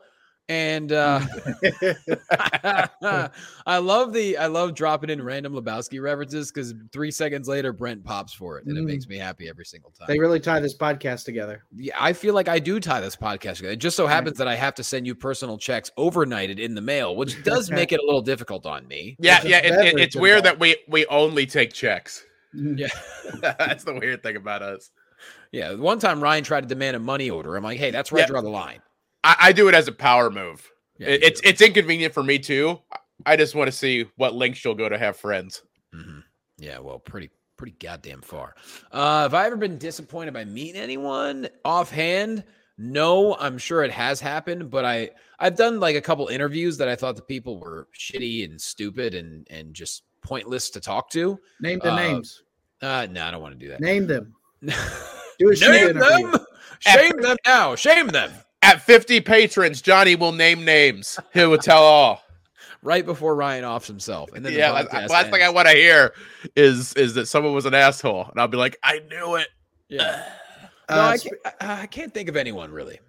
[0.49, 1.21] And uh
[3.67, 8.05] I love the I love dropping in random Lebowski references because three seconds later Brent
[8.05, 8.87] pops for it and it Mm.
[8.87, 10.07] makes me happy every single time.
[10.09, 11.65] they really tie this podcast together.
[11.75, 13.73] yeah, I feel like I do tie this podcast together.
[13.73, 14.13] It just so Right.
[14.13, 17.71] happens that I have to send you personal checks overnighted in the mail, which does
[17.71, 19.17] make it a little difficult on me.
[19.19, 19.59] Yeah, There's yeah.
[19.59, 20.61] It, it- it's weird involved.
[20.61, 22.23] that we we only take checks.
[22.53, 22.89] Yeah.
[23.41, 24.91] That's the weird thing about us.
[25.53, 25.75] Yeah.
[25.75, 27.57] One time Ryan tried to demand a money order.
[27.57, 28.27] I'm like, hey, that's where Yeah.
[28.27, 28.81] I draw the line.
[29.25, 30.71] I, I do it as a power move.
[30.99, 32.79] Yeah, It- you it's it's inconvenient for me too.
[33.27, 35.63] I just want to see what links you'll go to have friends.
[35.95, 36.23] Mhm.
[36.59, 38.55] Yeah, well, pretty pretty goddamn far.
[38.93, 42.45] Uh, have I ever been disappointed by meeting anyone offhand?
[42.77, 46.89] No, I'm sure it has happened, but I I've done like a couple interviews that
[46.89, 51.39] I thought the people were shitty and stupid and and just pointless to talk to.
[51.61, 52.43] Name the Uh, names.
[52.83, 53.81] Uh, no, I don't want to do that.
[53.81, 54.35] Name them.
[55.39, 56.31] Do a shit Name interview.
[56.33, 56.47] them.
[56.81, 57.75] Shame them now.
[57.75, 58.31] Shame them.
[58.65, 61.19] At 50 patrons, Johnny will name names.
[61.35, 62.23] He will tell all.
[62.83, 65.69] Right before Ryan offs himself, and then the yeah, that's- podcast last thing I want
[65.69, 66.13] to hear
[66.57, 69.49] is is that someone was an asshole, and I'll be like, I knew it.
[69.89, 70.23] Yeah.
[70.91, 73.01] No, Uh, I, can't, I, I can't think of anyone really.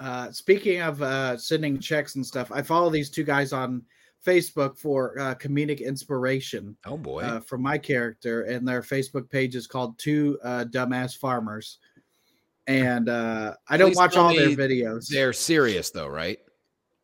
[0.00, 3.82] Uh, speaking of uh, sending checks and stuff, I follow these two guys on
[4.26, 7.20] Facebook for uh, comedic inspiration Oh boy.
[7.22, 11.78] uh, from my character, and their Facebook page is called Two uh, Dumbass Farmers.
[12.70, 15.08] And uh, I don't Please watch all their videos.
[15.08, 16.38] They're serious though, right?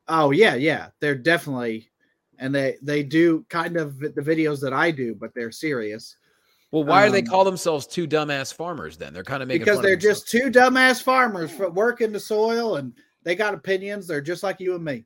[0.06, 1.90] Oh yeah, yeah, they're definitely,
[2.38, 6.16] and they they do kind of the videos that I do, but they're serious
[6.70, 9.12] Well, why do they Um, call themselves two dumbass farmers then?
[9.12, 12.92] They're kind of making because they're just two dumbass farmers for working the soil and
[13.24, 14.06] They got opinions.
[14.06, 15.04] They're just like you and me.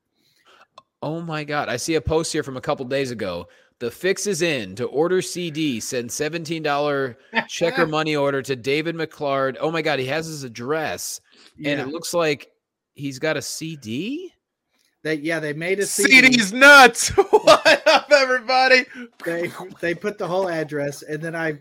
[1.03, 1.71] Oh my god!
[1.71, 3.49] I see a post here from a couple days ago.
[3.81, 4.75] The fix is in.
[4.77, 7.17] To order CD, send seventeen dollar
[7.49, 9.57] checker money order to David McClard.
[9.59, 11.21] Oh my god, he has his address,
[11.57, 11.81] and Yeah.
[11.83, 12.51] it looks like
[12.95, 14.33] he's got a CD.
[15.03, 16.31] That yeah, they made a CD.
[16.31, 17.09] CD's nuts.
[17.31, 18.85] what up, everybody?
[19.25, 21.59] They they put the whole address, and then I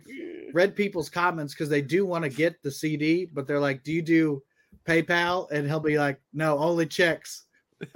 [0.54, 3.94] read people's comments because they do want to get the CD, but they're like, "Do
[3.94, 4.44] you do
[4.86, 7.46] PayPal?" And he'll be like, "No, only checks."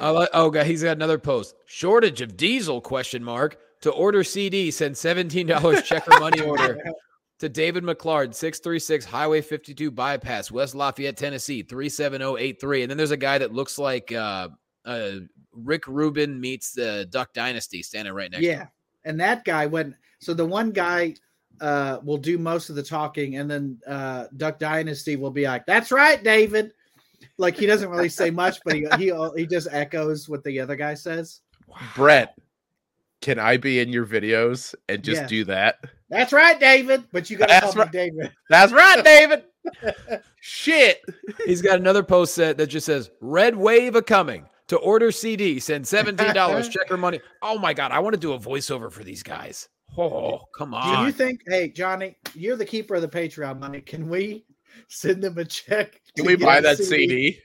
[0.00, 0.28] Like.
[0.32, 1.54] Oh god, he's got another post.
[1.66, 2.80] Shortage of diesel?
[2.80, 3.58] Question mark.
[3.82, 6.78] To order CD, send seventeen dollars checker money order
[7.40, 12.82] to David McClard, 636 Highway 52 Bypass, West Lafayette, Tennessee, 37083.
[12.82, 14.48] And then there's a guy that looks like uh,
[14.84, 15.10] uh,
[15.52, 18.66] Rick Rubin meets the Duck Dynasty standing right next to Yeah,
[19.04, 19.94] and that guy went.
[20.20, 21.14] So the one guy
[21.60, 25.66] uh will do most of the talking, and then uh Duck Dynasty will be like,
[25.66, 26.72] "That's right, David."
[27.40, 30.76] Like he doesn't really say much, but he he he just echoes what the other
[30.76, 31.40] guy says.
[31.96, 32.30] Brent,
[33.20, 35.26] can I be in your videos and just Yeah.
[35.28, 35.78] do that?
[36.10, 37.04] That's right, David.
[37.12, 37.92] But you got to That's call right.
[37.92, 38.32] me David.
[38.48, 39.44] That's right, David.
[40.40, 41.00] Shit.
[41.46, 44.46] He's got another post set that just says, Red Wave a coming.
[44.68, 47.20] To order CD, send $17 checker money.
[47.42, 49.68] Oh my God, I want to do a voiceover for these guys.
[49.98, 50.88] Oh, come on.
[50.88, 51.06] Do on.
[51.06, 53.80] you think, hey Johnny, you're the keeper of the Patreon money?
[53.80, 54.44] Can we
[54.88, 56.00] send them a check?
[56.16, 57.38] Can we buy that CD?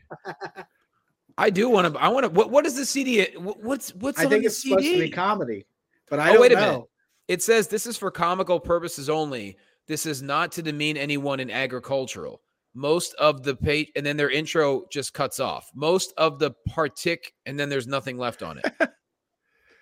[1.37, 1.99] I do want to.
[1.99, 2.29] I want to.
[2.29, 3.27] What, what is the CD?
[3.37, 5.11] What's what's I on think the it's supposed to be CD?
[5.11, 5.65] comedy,
[6.09, 6.71] but I Oh, don't wait a know.
[6.71, 6.85] minute.
[7.27, 9.57] It says this is for comical purposes only.
[9.87, 12.41] This is not to demean anyone in agricultural.
[12.73, 15.69] Most of the page, and then their intro just cuts off.
[15.75, 18.65] Most of the partic, and then there's nothing left on it.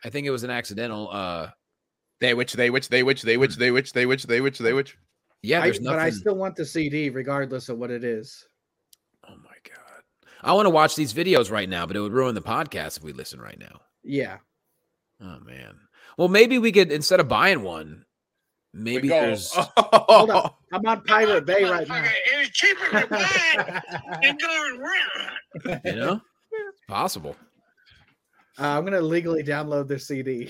[0.06, 1.10] I think it was an accidental.
[1.12, 1.50] uh
[2.20, 4.74] They which they which they which they which they which they which they which they
[4.74, 4.98] which.
[5.44, 6.00] Yeah, I, there's but.
[6.00, 8.46] I still want the CD, regardless of what it is.
[9.30, 10.02] oh my god,
[10.42, 13.04] I want to watch these videos right now, but it would ruin the podcast if
[13.04, 13.82] we listen right now.
[14.04, 14.38] Yeah,
[15.24, 15.76] Oh man.
[16.18, 18.06] Well, maybe we could instead of buying one,
[18.74, 19.52] maybe there's.
[19.78, 20.60] Hold up.
[20.72, 22.06] I'm on Pirate Bay right now.
[22.34, 23.82] It's cheaper to buy
[24.22, 25.82] than going rent.
[25.86, 27.36] You know, it's possible.
[28.60, 30.50] Uh, I'm gonna legally download the CD.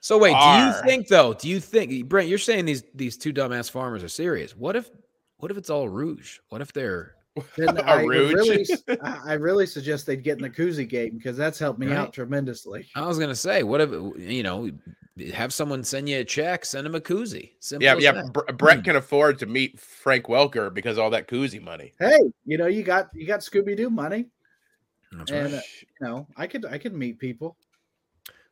[0.00, 1.34] So wait, do you think though?
[1.34, 2.28] Do you think Brent?
[2.28, 4.56] You're saying these these two dumbass farmers are serious.
[4.56, 4.90] What if
[5.38, 6.38] what if it's all rouge?
[6.50, 7.14] What if they're
[7.56, 8.32] Then A I Rouge.
[8.34, 8.66] really,
[9.02, 11.96] I I really suggest they'd get in the koozie game because that's helped me Right.
[11.96, 12.86] out tremendously.
[12.94, 14.70] I was gonna say, what if you know,
[15.32, 17.52] have someone send you a check, send them a koozie.
[17.60, 18.22] Simple Yeah, yeah.
[18.32, 21.92] Br- Brent can afford to meet Frank Welker because all that koozie money.
[21.98, 24.26] Hey, you know you got you got Scooby Doo money.
[25.12, 25.58] That's and, right.
[25.58, 25.62] uh,
[26.00, 27.56] You know I could I could meet people.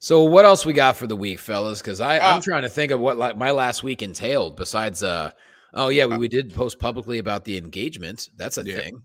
[0.03, 1.81] So what else we got for the week, fellas?
[1.81, 4.57] Because I Uh, I'm trying to think of what like my last week entailed.
[4.57, 5.31] Besides, uh,
[5.75, 8.29] oh yeah, we, we did post publicly about the engagement.
[8.37, 8.79] That's a Yeah.
[8.79, 9.03] thing,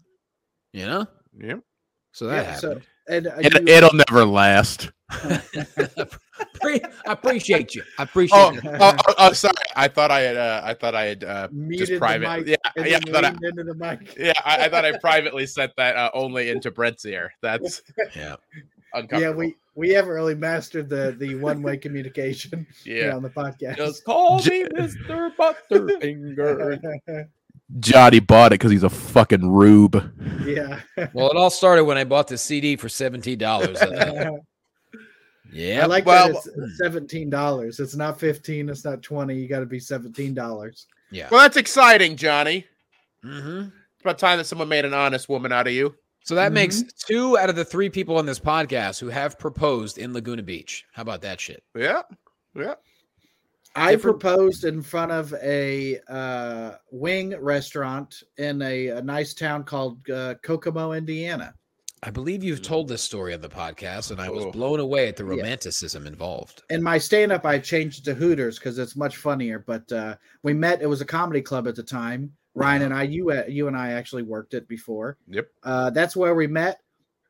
[0.74, 1.06] you know.
[1.40, 1.60] Yep.
[2.14, 2.88] So that Yeah, so- happened.
[3.10, 4.90] And uh, It, you- it'll never last.
[5.12, 7.84] I appreciate you.
[8.00, 8.62] I appreciate Oh, you.
[8.66, 9.54] oh, oh, oh, sorry.
[9.76, 10.36] I thought I had.
[10.36, 12.28] Uh, I thought I had uh, muted just the private.
[12.28, 12.98] mic Yeah, yeah.
[12.98, 14.16] I thought I, into the mic.
[14.20, 14.34] yeah.
[14.44, 17.32] I, I thought I privately sent that uh, only into Brent's ear.
[17.44, 17.84] That's
[18.16, 18.36] Yeah.
[18.94, 19.22] uncomfortable.
[19.22, 23.16] Yeah, we we haven't really mastered the the one way communication here Yeah.
[23.16, 23.78] on the podcast.
[23.78, 25.32] Just call me Mr.
[25.38, 27.28] Butterfinger.
[27.80, 29.96] Johnny bought it because he's a fucking rube.
[30.46, 30.80] yeah.
[31.14, 33.78] well, it all started when I bought the CD for seventeen dollars.
[35.52, 35.84] yeah.
[35.84, 37.80] I like well- that it's seventeen dollars.
[37.80, 38.70] It's not fifteen.
[38.70, 39.36] It's not twenty.
[39.36, 40.88] You got to be seventeen dollars.
[41.12, 41.28] yeah.
[41.32, 42.66] Well, that's exciting, Johnny.
[43.22, 43.64] hmm
[43.96, 45.96] It's about time that someone made an honest woman out of you.
[46.28, 49.98] So that makes two out of the three people on this podcast who have proposed
[49.98, 50.84] in Laguna Beach.
[50.92, 51.64] How about that shit?
[51.74, 52.02] Yeah.
[52.54, 52.74] Yeah.
[53.78, 59.64] I Different- proposed in front of a uh, wing restaurant in a, a nice town
[59.64, 61.54] called uh, Kokomo, Indiana.
[62.04, 64.52] I believe you've told this story on the podcast, and I was Oh.
[64.52, 65.30] blown away at the Yeah.
[65.30, 66.62] romanticism involved.
[66.70, 69.60] In my stand up, I changed it to Hooters because it's much funnier.
[69.66, 72.34] But uh, we met, it was a comedy club at the time.
[72.58, 75.18] Ryan and I, you, uh, you and I actually worked it before.
[75.28, 75.48] Yep.
[75.64, 76.80] Uh, that's where we met.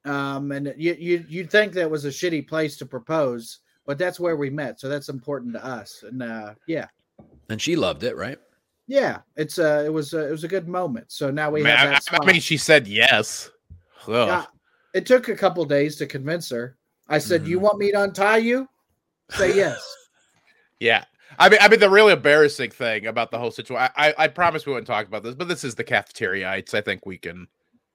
[0.05, 4.19] Um, and you, you, you'd think that was a shitty place to propose, but that's
[4.19, 4.79] where we met.
[4.79, 6.03] So that's important to us.
[6.07, 6.87] And uh, yeah.
[7.49, 8.39] And she loved it, right?
[8.87, 11.11] Yeah, it's uh it was uh, it was a good moment.
[11.11, 12.25] So now we Man, have I, that I spot.
[12.25, 13.51] mean, she said yes.
[14.07, 14.13] Ugh.
[14.29, 14.45] Yeah,
[14.93, 16.77] it took a couple days to convince her.
[17.09, 18.67] I said, "You want me to untie you?"
[19.31, 19.77] Say yes.
[20.79, 21.05] Yeah.
[21.39, 23.89] I mean, I mean, the really embarrassing thing about the whole situation.
[23.95, 26.73] I, I, I promise we wouldn't talk about this, but this is the cafeteriaites.
[26.73, 27.47] I think we can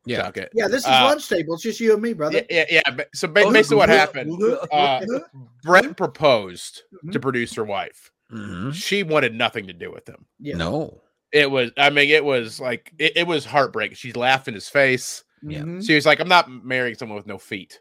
[0.07, 0.23] Yeah.
[0.23, 0.51] talk it.
[0.55, 1.55] yeah, this is Uh, lunch table.
[1.55, 2.43] It's just you and me, brother.
[2.51, 3.05] Yeah, yeah, yeah.
[3.15, 4.41] So basically, what happened?
[4.73, 5.01] Uh,
[5.63, 8.11] Brent proposed to producer wife.
[8.33, 8.75] Mhm.
[8.75, 10.27] She wanted nothing to do with him.
[10.41, 10.57] Yeah.
[10.57, 11.01] No.
[11.33, 13.97] It was, I mean, it was like it, it was heartbreaking.
[13.97, 15.25] She laughed in his face.
[15.43, 15.61] Yeah.
[15.63, 15.87] Mhm.
[15.87, 17.81] She was like, I'm not marrying someone with no feet,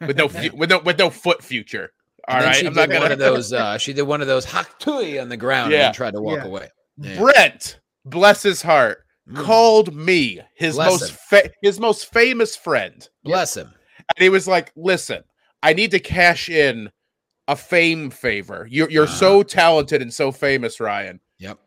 [0.00, 1.92] with no fu- with no with no foot future.
[2.28, 3.12] All And then right, she I'm did not one gonna.
[3.14, 3.52] of those.
[3.52, 5.86] Uh, she did one of those haktui on the ground Yeah.
[5.86, 6.44] and tried to walk Yeah.
[6.46, 6.68] away.
[6.98, 7.18] Yeah.
[7.18, 9.44] Brent, bless his heart, Mm.
[9.44, 13.66] called me his Bless most fa- his most famous friend, Bless him.
[14.16, 15.22] and he was like, "Listen,
[15.62, 16.90] I need to cash in
[17.48, 18.66] a fame favor.
[18.70, 21.58] You're you're so talented and so famous, Ryan." Yep.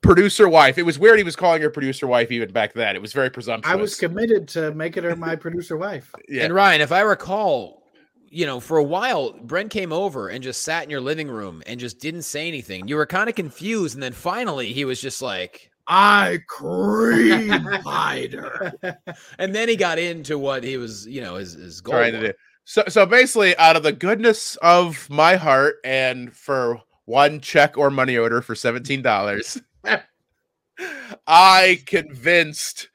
[0.00, 0.78] Producer wife.
[0.78, 1.18] It was weird.
[1.18, 2.94] He was calling her producer wife even back then.
[2.94, 3.72] It was very presumptuous.
[3.72, 6.12] I was committed to making her my producer wife.
[6.28, 6.44] yeah.
[6.44, 7.82] And Ryan, if I recall,
[8.30, 11.62] you know, for a while, Brent came over and just sat in your living room
[11.66, 12.88] and just didn't say anything.
[12.88, 18.72] You were kind of confused, and then finally he was just like, I cream hider.
[19.38, 21.94] and then he got into what he was, you know, his his goal.
[21.94, 22.32] trying to do.
[22.64, 27.90] So, so basically, out of the goodness of my heart, and for one check or
[27.90, 29.58] money order for seventeen dollars,
[31.26, 32.88] I convinced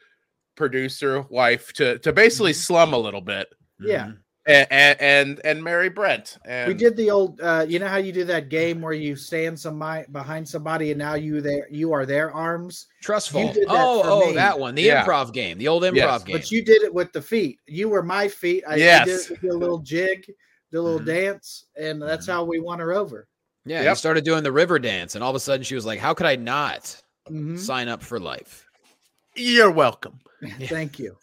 [0.56, 3.48] producer wife to to basically slum a little bit
[3.80, 4.06] Yeah.
[4.06, 4.18] Mhm.
[4.46, 6.38] And and and, and marry Brent.
[6.46, 9.16] And we did the old uh you know how you do that game where you
[9.16, 13.54] stand somebody behind somebody and now you there you are their arms Trustful.
[13.54, 14.36] did that Oh, for oh, me.
[14.36, 14.76] that one.
[14.76, 15.06] The Yeah.
[15.06, 15.58] improv game.
[15.58, 16.24] The old improv Yes.
[16.24, 16.36] game.
[16.38, 19.28] but you did it with the feet you were my feet i Yes.
[19.28, 20.26] did, we did a little jig
[20.72, 21.06] did a little Mhm.
[21.06, 23.28] dance and that's how we won her over
[23.66, 23.98] yeah, you Yep.
[23.98, 26.26] started doing the river dance, and all of a sudden she was like, "How could
[26.26, 27.58] I not Mhm.
[27.58, 28.66] sign up for life?"
[29.38, 30.20] you're welcome.
[30.68, 31.16] thank you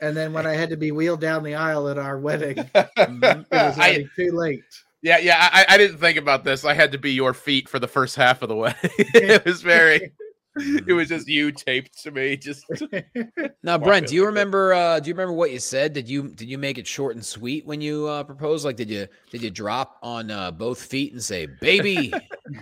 [0.00, 3.46] and then when i had to be wheeled down the aisle at our wedding it
[3.50, 4.64] was I, too late
[5.02, 6.64] yeah, yeah, I, I didn't think about this.
[6.64, 8.78] I had to be your feet for the first half of the wedding.
[8.98, 10.12] it was very.
[10.56, 12.36] It was just you taped to me.
[12.36, 12.66] Just
[13.62, 14.74] Now, Brent, do you remember?
[14.74, 15.92] Uh, do you remember what you said?
[15.94, 18.64] Did you did you make it short and sweet when you uh, proposed?
[18.64, 22.12] Like, did you did you drop on uh, both feet and say, "Baby,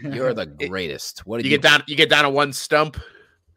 [0.02, 1.26] you're the greatest"?
[1.26, 1.82] What did you you, get down.
[1.88, 2.98] You get down to one stump.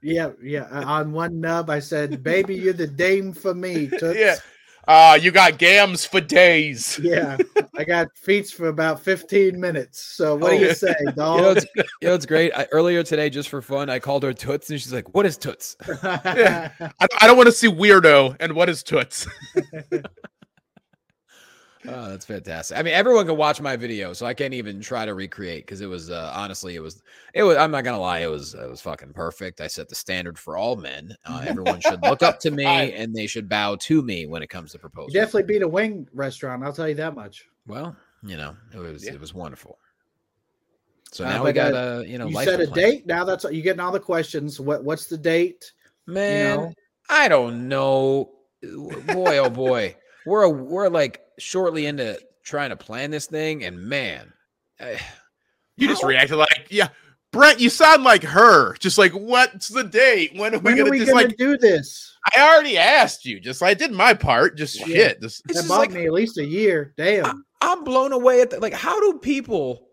[0.02, 4.18] Yeah yeah uh, on one nub i said baby you're the dame for me Toots."
[4.18, 4.36] Yeah.
[4.88, 7.00] Uh, you got gams for days.
[7.04, 7.38] Yeah,
[7.78, 10.02] I got feats for about 15 minutes.
[10.02, 10.58] So what Oh.
[10.58, 11.58] do you say, You know, dog?
[11.58, 11.66] it's,
[12.02, 12.52] you know, it's great.
[12.56, 15.38] I, earlier today, just for fun, I called her Toots, and she's like, "What is
[15.38, 18.38] Toots?" I, I don't want to see weirdo.
[18.40, 19.28] And what is toots?
[21.88, 22.78] Oh, that's fantastic.
[22.78, 25.82] I mean, everyone can watch my video, so I can't even try to recreate because
[25.82, 27.02] it was uh, honestly, it was,
[27.34, 27.58] it was.
[27.58, 29.62] I'm not gonna lie, it was, it was fucking perfect.
[29.62, 31.15] I set the standard for all men.
[31.26, 34.44] Uh, everyone should look up to me I- and they should bow to me when
[34.44, 35.13] it comes to proposals.
[35.13, 36.63] definitely beat a wing restaurant.
[36.63, 37.48] I'll tell you that much.
[37.65, 39.13] Well, you know, it was, Yeah.
[39.13, 39.80] it was wonderful.
[41.12, 42.74] So Uh, now we got uh, a, you know, you set a plan.
[42.89, 43.08] date.
[43.08, 44.60] Now that's you getting all the questions.
[44.60, 45.72] What what's the date?
[46.06, 46.58] man.
[46.58, 46.74] know?
[47.10, 48.32] I don't know.
[48.62, 54.32] Boy, oh boy, we're we're like shortly into trying to plan this thing, and man,
[54.80, 54.98] eh,
[55.78, 56.90] You just reacted like, yeah,
[57.32, 57.60] Brent.
[57.60, 58.76] You sound like her.
[58.76, 60.32] Just like, what's the date?
[60.36, 61.38] When are we When gonna are we just gonna like?
[61.38, 62.08] do this?
[62.36, 63.40] I already asked you.
[63.40, 64.58] Just like, I did my part.
[64.58, 64.86] Just Yeah.
[64.86, 65.22] shit.
[65.22, 66.94] Just This That is bought like- me at least a year.
[66.98, 67.44] Damn.
[67.62, 69.88] I'm blown away at the, like how do people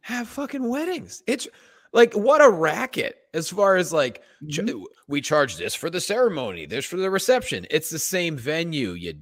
[0.00, 1.22] have fucking weddings?
[1.26, 1.46] It's
[1.92, 4.82] like what a racket as far as like ch- Mhm.
[5.08, 7.66] we charge this for the ceremony, this for the reception.
[7.70, 9.14] It's the same venue, you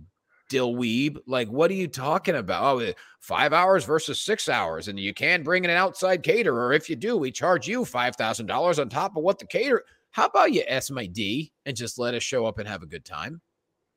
[0.51, 1.19] dillweeb.
[1.27, 2.83] Like what are you talking about?
[2.83, 6.73] Oh, five hours versus six hours, and you can bring in an outside caterer.
[6.73, 9.85] If you do, we charge you five thousand dollars on top of what the caterer.
[10.11, 12.87] How about you S my D and just let us show up and have a
[12.87, 13.41] good time?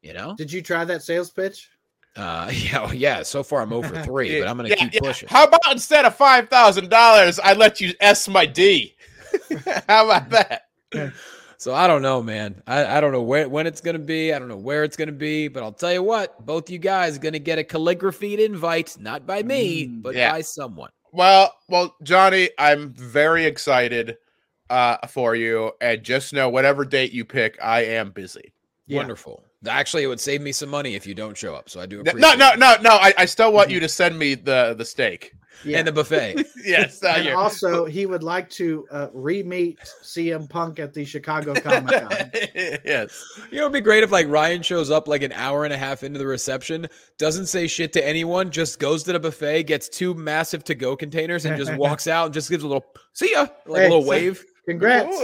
[0.02, 0.36] You know?
[0.36, 1.70] Did you try that sales pitch?
[2.16, 3.22] Uh, yeah, well, yeah.
[3.24, 5.00] So far, I'm over three, but I'm gonna Yeah, keep yeah.
[5.02, 5.30] pushing.
[5.30, 8.96] How about instead of five thousand dollars, I let you s my d?
[9.88, 10.64] How about that?
[11.60, 12.62] So I don't know, man.
[12.68, 14.32] I, I don't know where when it's gonna be.
[14.34, 17.18] I don't know where it's gonna be, but I'll tell you what, both you guys
[17.18, 20.32] are gonna get a calligraphied invite, not by me, Mm, but yeah.
[20.32, 20.92] by someone.
[21.12, 24.18] Well, well, Jonny, I'm very excited
[24.70, 28.54] uh, for you, and just know whatever date you pick, I am busy.
[28.86, 28.98] Yeah.
[28.98, 29.44] Wonderful.
[29.68, 31.70] Actually, it would save me some money if you don't show up.
[31.70, 32.60] So I do No, appreciate no, it.
[32.60, 32.92] no, no.
[32.92, 35.34] I, I still want you to send me the the steak.
[35.66, 35.80] Yeah.
[35.80, 36.46] And the buffet.
[36.66, 41.04] yes, uh, And you're- also, he would like to uh, re-meet CM Punk at the
[41.06, 42.32] Chicago Comic Con.
[42.56, 43.24] yes.
[43.52, 45.78] You know, it'd be great if like Ryan shows up like an hour and a
[45.78, 46.88] half into the reception,
[47.18, 50.96] doesn't say shit to anyone, just goes to the buffet, gets two massive to go
[50.96, 53.90] containers, and just walks out and just gives a little see ya, like Hey, a
[53.90, 54.46] little so- wave.
[54.66, 55.18] Congrats.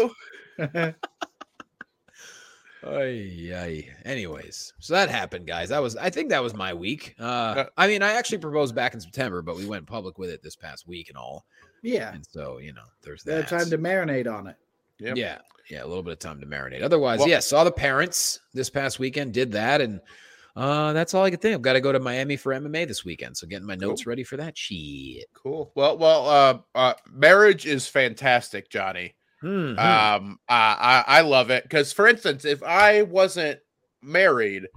[2.86, 2.90] Ooh.
[2.98, 3.90] Ay, ay.
[4.06, 5.70] Anyways, so that happened, guys.
[5.70, 7.16] That was, I think that was my week.
[7.20, 10.30] Uh, Uh, I mean, I actually proposed back in September, but we went public with
[10.30, 11.46] it this past week and all.
[11.82, 12.14] yeah.
[12.14, 13.50] And so, you know, there's that.
[13.50, 14.56] had time to marinate on it.
[15.00, 15.18] Yep.
[15.18, 15.38] Yeah,
[15.70, 16.82] yeah, a little bit of time to marinate.
[16.84, 20.00] Otherwise, Well- yeah, saw the parents this past weekend, did that, and
[20.56, 21.56] uh, that's all I could think.
[21.56, 24.24] I've got to go to Miami for MMA this weekend, so getting my notes ready
[24.24, 25.26] for that shit.
[25.34, 25.72] Cool.
[25.76, 29.16] Well, well, uh, uh, marriage is fantastic, Jonny.
[29.44, 29.78] Mhm.
[29.78, 33.60] Um, I I, I love it because, for instance, if I wasn't
[34.02, 34.68] married,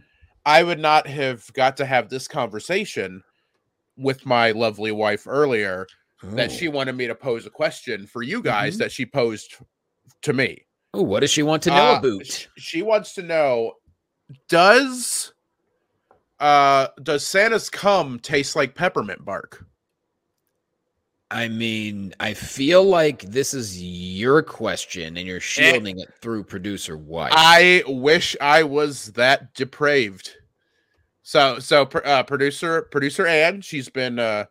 [0.45, 3.23] I would not have got to have this conversation
[3.97, 5.87] with my lovely wife earlier
[6.23, 8.79] that she wanted me to pose a question for you guys Mhm.
[8.79, 9.55] that she posed
[10.23, 10.67] to me.
[10.95, 12.49] Oh, what does she want to know Uh, about?
[12.59, 13.75] She wants to know
[14.49, 15.33] does
[16.41, 19.65] uh does Santa's cum taste like peppermint bark?
[21.31, 26.97] I mean, I feel like this is your question and you're shielding it through producer
[26.97, 27.33] White.
[27.35, 30.33] I wish I was that depraved.
[31.23, 34.45] So so uh, producer producer Ann, she's been uh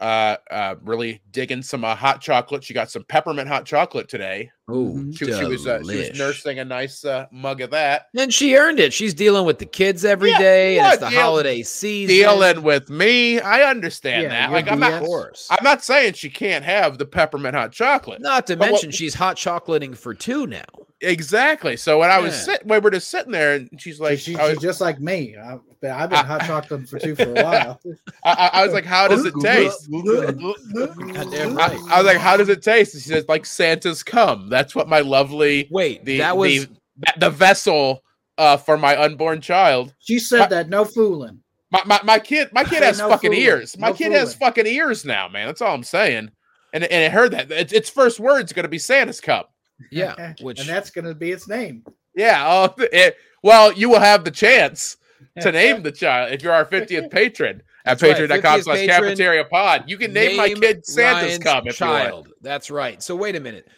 [0.00, 2.62] uh uh really digging some uh, hot chocolate.
[2.62, 4.50] She got some peppermint hot chocolate today.
[4.68, 5.04] oh.
[5.12, 8.06] She, she was uh, she was nursing a nice uh, mug of that.
[8.16, 8.92] And she earned it.
[8.92, 12.14] She's dealing with the kids every Yeah, day, and it's the Deal- holiday season.
[12.14, 14.52] Dealing with me, I understand Yeah, that.
[14.52, 15.48] Like I'm of not, course.
[15.50, 18.20] I'm not saying she can't have the peppermint hot chocolate.
[18.20, 20.64] Not to But what- mention, she's hot chocolating for two now.
[21.00, 21.76] Exactly.
[21.76, 22.54] So when I was Yeah.
[22.54, 25.00] sitting, we were just sitting there, and she's like, she, I, she's was, just like
[25.00, 25.36] me.
[25.36, 27.80] I, but I've been I- hot chocolate for two for a while.
[28.24, 31.78] I, I- I was like, "How does it taste?" I.
[31.90, 34.88] I was like, "How does it taste?" And she says, "Like Santa's come." That's what
[34.88, 38.02] my lovely Wait, the that was the, the vessel
[38.36, 39.94] uh, for my unborn child.
[40.00, 41.40] She said that no fooling.
[41.70, 43.44] My, my, my kid, my kid has no fucking fooling.
[43.44, 43.76] ears.
[43.78, 45.46] My No kid has fucking ears now, man.
[45.46, 46.30] That's all I'm saying.
[46.72, 49.52] And and it heard that its, its first words going to be Santa's cup.
[49.90, 51.84] yeah, which and that's going to be its name.
[52.14, 52.44] Yeah.
[52.46, 54.96] Oh, it, well, you will have the chance
[55.42, 59.02] to name the child if you're our 50th patron at right, patreon.com 50th slash patron.
[59.02, 59.84] cafeteria pod.
[59.86, 62.04] You can name, my kid Santa's Ryan's cum if you want.
[62.04, 62.28] child.
[62.42, 63.02] That's right.
[63.02, 63.68] So wait a minute.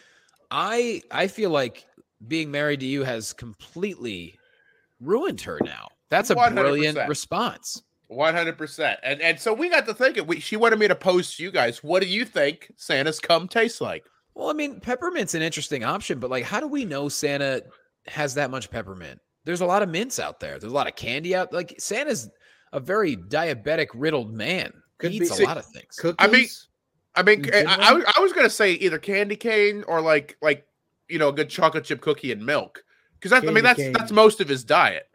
[0.49, 1.85] I I feel like
[2.27, 4.37] being married to you has completely
[4.99, 5.87] ruined her now.
[6.09, 6.55] That's a 100%.
[6.55, 7.81] brilliant response.
[8.07, 10.27] One hundred percent, and and so we got to thinking.
[10.27, 11.81] We, she wanted me to post to you guys.
[11.81, 14.03] What do you think Santa's cum tastes like?
[14.35, 17.63] Well, I mean, peppermint's an interesting option, but like, how do we know Santa
[18.07, 19.21] has that much peppermint?
[19.43, 20.51] There's a lot of mints out there.
[20.59, 21.51] There's a lot of candy out.
[21.53, 22.29] Like Santa's
[22.73, 24.71] a very diabetic riddled man.
[24.97, 25.95] Could he be- eats a See, lot of things.
[25.97, 26.15] Cookies.
[26.19, 26.47] I mean,
[27.15, 30.65] I mean, I, I, was- I was gonna say either candy cane or like like
[31.09, 32.83] you know a good chocolate chip cookie and milk
[33.19, 33.93] because I mean that's cane.
[33.93, 35.07] that's most of his diet.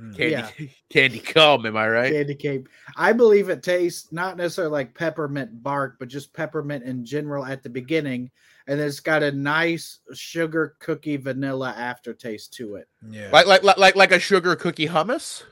[0.00, 0.16] Mm.
[0.16, 0.68] Candy Yeah.
[0.90, 2.12] candy cum, am I right?
[2.12, 2.68] candy cane.
[2.96, 7.62] I believe it tastes not necessarily like peppermint bark, but just peppermint in general at
[7.64, 8.30] the beginning,
[8.68, 12.86] and it's got a nice sugar cookie vanilla aftertaste to it.
[13.10, 13.30] Yeah.
[13.32, 15.42] Like like like like like a sugar cookie hummus.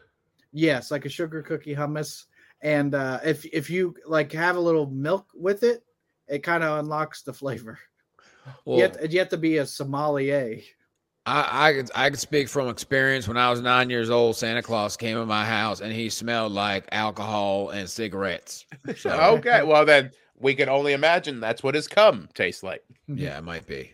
[0.53, 2.27] Yes, like a sugar cookie hummus.
[2.61, 5.83] And uh, if if you like have a little milk with it,
[6.29, 7.79] it kind of unlocks the flavor.
[8.65, 10.59] well, you, have to, you have to be a sommelier.
[11.25, 13.27] I, I could I could speak from experience.
[13.27, 16.53] When I was nine years old, Santa Claus came in my house and he smelled
[16.53, 18.67] like alcohol and cigarettes.
[18.97, 22.85] So Okay, well then we can only imagine that's what his cum tastes like.
[23.09, 23.93] yeah, it might be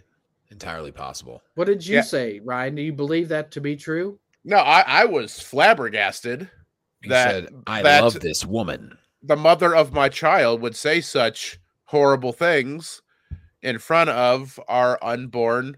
[0.51, 1.43] entirely possible.
[1.55, 2.03] What did you Yeah.
[2.03, 2.75] say, Ryan?
[2.75, 4.19] Do you believe that to be true?
[4.45, 6.51] No, I, I was flabbergasted
[7.03, 11.01] He That- said, "I that- love this woman." the mother of my child would say
[11.01, 13.03] such horrible things
[13.63, 15.77] in front of our unborn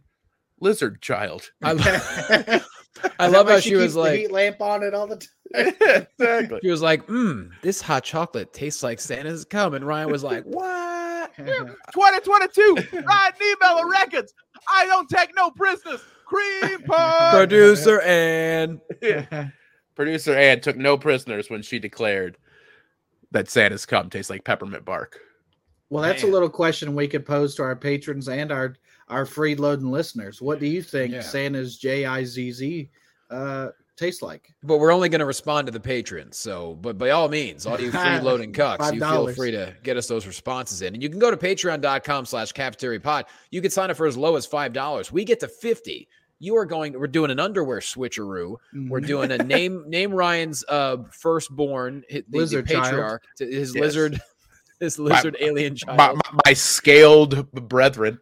[0.61, 1.51] lizard child.
[1.62, 1.73] I,
[2.49, 2.59] lo-
[3.19, 5.17] I love how she she was keeps the like, heat lamp on it all the
[5.17, 5.29] time.
[6.19, 6.61] exactly.
[6.63, 10.45] she was like, "Mmm, this hot chocolate tastes like Santa's cum," and Ryan was like,
[10.47, 14.33] "What?" 2022, Ryan Nebella Records.
[14.73, 16.01] I don't take no prisoners.
[16.25, 17.31] Cream pie.
[17.33, 18.81] Producer and
[19.95, 22.39] Producer Ann took no prisoners when she declared
[23.31, 25.19] that Santa's cum tastes like peppermint bark.
[25.91, 26.31] Well, that's Man.
[26.31, 28.77] a little question we could pose to our patrons and our
[29.09, 30.41] our free loading listeners.
[30.43, 31.21] What do you think Yeah.
[31.21, 32.91] Santa's J I Z Z
[33.31, 34.53] uh tastes like?
[34.63, 36.37] But we're only going to respond to the patrons.
[36.37, 40.09] So, but by all means, all you freeloading cucks, you feel free to get us
[40.09, 40.95] those responses in.
[40.95, 43.27] And you can go to patreon.com slash cafeteria pod.
[43.51, 45.13] You can sign up for as low as $5.
[45.13, 46.09] We get to 50.
[46.41, 48.57] You are going, we're doing an underwear switcheroo.
[48.89, 49.07] We're Mhm.
[49.07, 52.85] doing a name, name Ryan's uh firstborn, hi- the, the Lizard child.
[52.85, 53.81] patriarch, to his Yes.
[53.83, 54.21] lizard,
[54.81, 55.97] his lizard alien child.
[55.99, 58.19] My, my, my scaled brethren.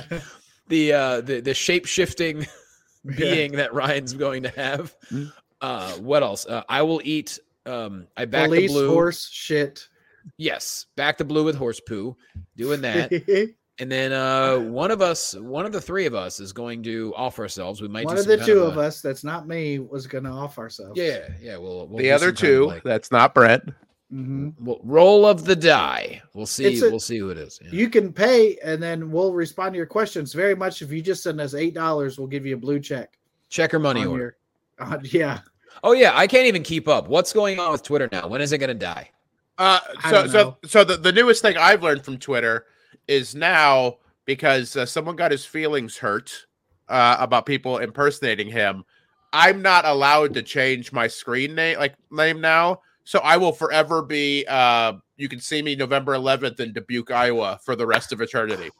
[0.68, 2.46] the uh the the shape shifting
[3.16, 4.94] being that Ryan's going to have.
[5.10, 5.32] Mm.
[5.60, 6.46] Uh what else?
[6.46, 8.88] Uh, I will eat um I back Police the blue.
[8.90, 9.88] horse shit.
[10.36, 12.16] Yes, back the blue with horse poo.
[12.56, 13.54] Doing that.
[13.78, 17.12] and then uh one of us, one of the three of us is going to
[17.16, 17.80] off ourselves.
[17.82, 20.06] We might One do of the kind two a- of us that's not me was
[20.06, 20.92] gonna off ourselves.
[20.96, 23.64] Yeah, yeah, we'll, we'll the other some kind of, two, like, that's not Brent.
[24.12, 24.54] Mhm.
[24.60, 26.20] we'll- roll of the die.
[26.34, 26.78] We'll see.
[26.78, 27.58] A- we'll see who it is.
[27.62, 27.70] Yeah.
[27.72, 30.82] You can pay and then we'll respond to your questions very much.
[30.82, 33.18] If you just send us eight dollars, we'll give you a blue check.
[33.48, 34.36] Check your money on order.
[34.78, 35.40] your- uh, yeah.
[35.82, 37.08] Oh yeah, I can't even keep up.
[37.08, 38.28] What's going on with Twitter now?
[38.28, 39.10] When is it going to die?
[39.58, 42.66] Uh, so so so the, the newest thing I've learned from Twitter
[43.08, 43.96] is now
[44.26, 46.46] because uh, someone got his feelings hurt
[46.88, 48.84] uh, about people impersonating him.
[49.32, 52.80] I'm not allowed to change my screen name like name now.
[53.04, 57.58] So I will forever be uh you can see me November 11th in Dubuque, Iowa
[57.64, 58.70] for the rest of eternity.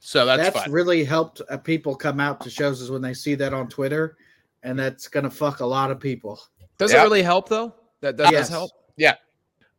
[0.00, 0.72] So that's, That's, fun.
[0.72, 4.16] really helped uh, people come out to shows is when they see that on Twitter,
[4.64, 6.40] and that's gonna fuck a lot of people.
[6.78, 7.00] Does Yep.
[7.00, 7.72] it really help though?
[8.00, 8.42] That, that Yes.
[8.42, 8.70] does help.
[8.96, 9.14] Yeah,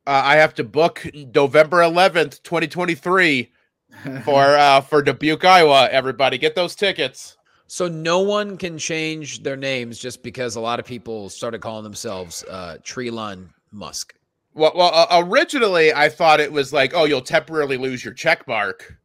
[0.08, 3.52] uh, I have to book November 11th, 2023
[4.24, 5.90] for uh for Dubuque, Iowa.
[5.92, 7.36] Everybody get those tickets.
[7.68, 11.84] So no one can change their names just because a lot of people started calling
[11.84, 14.14] themselves uh, Treelon Musk.
[14.54, 18.48] Well, well, uh, originally I thought it was like, oh, you'll temporarily lose your check
[18.48, 18.96] mark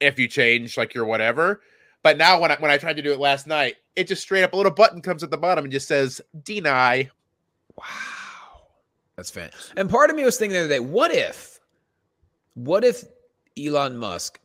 [0.00, 1.60] if you change like your whatever.
[2.02, 4.42] But now when I when I tried to do it last night, it just straight
[4.42, 7.10] up a little button comes at the bottom and just says deny.
[7.76, 7.84] Wow,
[9.16, 9.50] that's fan.
[9.76, 11.60] And part of me was thinking the other day, what if,
[12.54, 13.04] what if
[13.58, 14.40] Elon Musk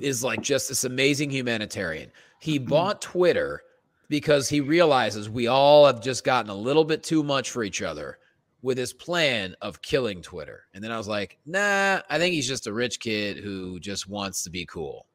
[0.00, 2.10] is like just this amazing humanitarian?
[2.40, 3.62] He bought Twitter
[4.08, 7.82] because he realizes we all have just gotten a little bit too much for each
[7.82, 8.18] other
[8.62, 10.64] with his plan of killing Twitter.
[10.72, 14.08] And then I was like, nah, I think he's just a rich kid who just
[14.08, 15.06] wants to be cool.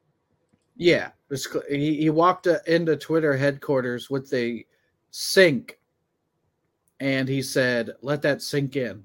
[0.76, 4.64] Yeah, it's he, he walked uh, into Twitter headquarters with the
[5.10, 5.80] sink,
[7.00, 9.04] and he said, "Let that sink in."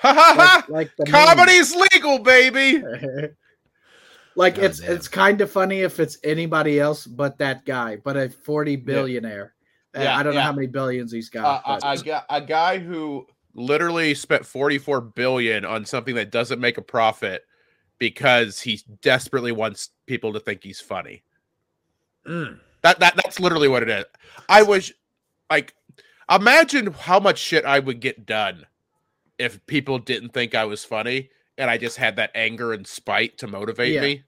[0.00, 0.64] Ha ha ha!
[0.68, 1.26] Like, like the meme.
[1.26, 2.82] Comedy's legal, baby.
[4.36, 4.92] like God it's damn.
[4.92, 9.54] it's kind of funny if it's anybody else but that guy, but a forty billionaire.
[9.98, 11.62] Uh, Yeah, I don't know how many billions he's got.
[11.66, 16.60] a, but- a, gu- a guy who literally spent 44 billion on something that doesn't
[16.60, 17.44] make a profit
[17.98, 21.22] because he desperately wants people to think he's funny.
[22.26, 22.60] Mm.
[22.82, 24.04] That that that's literally what it is.
[24.48, 24.92] I wish
[25.50, 25.74] like
[26.30, 28.66] imagine how much shit I would get done
[29.38, 33.38] if people didn't think I was funny and I just had that anger and spite
[33.38, 34.00] to motivate Yeah.
[34.02, 34.22] me.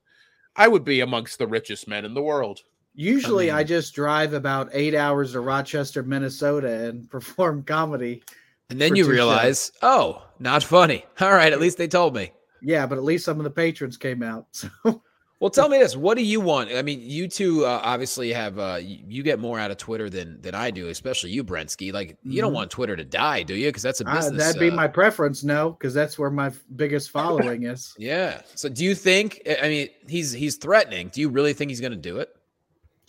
[0.56, 2.62] I would be amongst the richest men in the world.
[3.00, 8.22] Usually, I, mean- just drive about eight hours to Rochester, Minnesota, and perform comedy.
[8.68, 11.04] And then you realize, oh, not funny.
[11.20, 12.30] All right, at least they told me.
[12.62, 14.46] Yeah, but at least some of the patrons came out.
[14.82, 16.70] So Well, tell me this: What do you want?
[16.70, 20.38] I mean, you two uh, obviously have uh, you, get more out of Twitter than
[20.42, 21.94] than I do, especially you, Brensky.
[21.94, 22.56] Like, you don't Mhm.
[22.56, 23.68] want Twitter to die, do you?
[23.68, 24.42] Because that's a uh, business.
[24.44, 25.42] that'd be uh, my preference.
[25.42, 27.94] No, because that's where my biggest following is.
[27.96, 28.42] yeah.
[28.54, 29.40] So, do you think?
[29.48, 31.08] I- I mean, he's he's threatening.
[31.08, 32.28] Do you really think he's going to do it?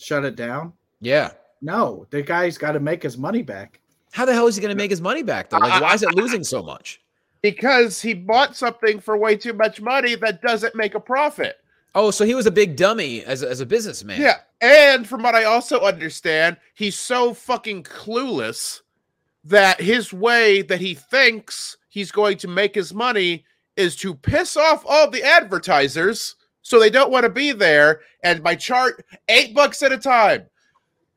[0.01, 0.73] Shut it down.
[0.99, 1.31] Yeah.
[1.61, 3.79] No, the guy's got to make his money back.
[4.11, 5.59] How the hell is he going to make his money back though?
[5.59, 7.01] Like, why is it losing so much?
[7.41, 11.57] Because he bought something for way too much money that doesn't make a profit.
[11.93, 14.21] Oh, so he was a big dummy as a, as a businessman.
[14.21, 14.37] Yeah.
[14.61, 18.81] And from what I also understand, he's so fucking clueless
[19.43, 23.45] that his way that he thinks he's going to make his money
[23.75, 28.41] is to piss off all the advertisers so they don't want to be there and
[28.43, 30.45] my chart eight bucks at a time.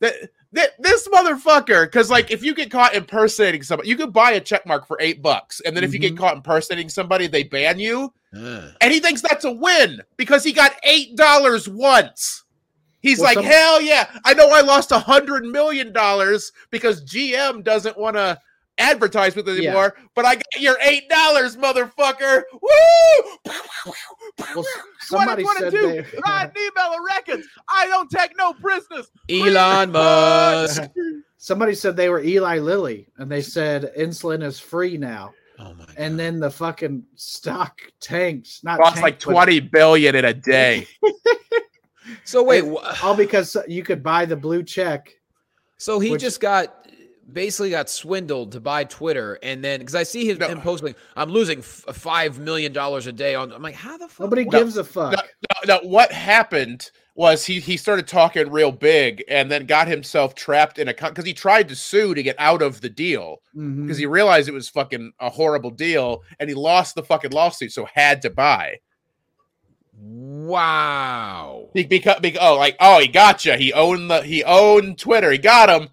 [0.00, 4.40] That this motherfucker, because like if you get caught impersonating somebody, you could buy a
[4.40, 6.18] check mark for eight bucks, and then if you get Mhm.
[6.18, 10.52] caught impersonating somebody, they ban you Uh, and he thinks that's a win because he
[10.52, 12.44] got eight dollars once.
[13.00, 14.08] He's Well, like, some- hell yeah!
[14.24, 18.38] I know I lost a hundred million dollars because GM doesn't want to
[18.78, 19.70] advertise with it Yeah.
[19.70, 22.42] anymore, but I got your eight dollars, motherfucker!
[22.52, 23.52] Woo!
[24.38, 24.66] Well, s-
[25.00, 25.80] somebody said 2022,
[26.12, 27.46] they, Rod Nebella Records.
[27.68, 29.10] I don't take no prisoners.
[29.28, 30.82] Elon Musk.
[31.36, 35.32] somebody said they were Eli Lilly, and they said insulin is free now.
[35.58, 35.94] Oh my god.
[35.96, 38.60] And then the fucking stock tanks.
[38.64, 40.88] Not Lost tanked, like but- twenty billion in a day.
[42.24, 45.14] so wait, wh- all because you could buy the blue check.
[45.76, 46.83] So he Which- just got
[47.32, 50.48] basically got swindled to buy Twitter, and then because I see his, No.
[50.48, 53.52] him posting, I'm losing f- uh, five million dollars a day on.
[53.52, 54.20] I'm like, how the fuck?
[54.20, 54.58] Nobody what?
[54.58, 55.12] gives a fuck.
[55.12, 60.34] No, no, what happened was he he started talking real big and then got himself
[60.34, 63.82] trapped in a because he tried to sue to get out of the deal mm-hmm.
[63.82, 67.70] because he realized it was fucking a horrible deal and he lost the fucking lawsuit
[67.70, 68.78] so had to buy
[69.96, 71.70] Wow.
[71.72, 75.38] Be- because, because oh like oh he gotcha he owned the he owned Twitter he
[75.38, 75.90] got him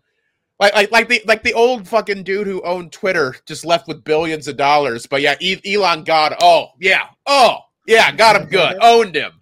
[0.61, 4.03] like like like the like the old fucking dude who owned Twitter just left with
[4.05, 7.57] billions of dollars but yeah e- Elon got oh yeah oh
[7.87, 9.33] yeah got him good owned him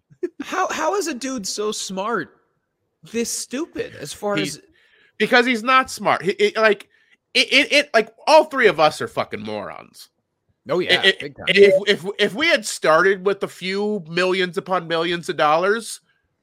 [0.42, 2.36] How how is a dude so smart,
[3.12, 3.96] this stupid?
[3.96, 4.62] As far He's- as
[5.18, 6.24] because he's not smart.
[6.24, 6.88] He, it- like
[7.34, 10.10] it, it, it, like all three of us are fucking morons.
[10.70, 11.46] oh yeah, It- big time.
[11.50, 11.74] If
[12.06, 16.02] if if we had started with a few millions upon millions of dollars,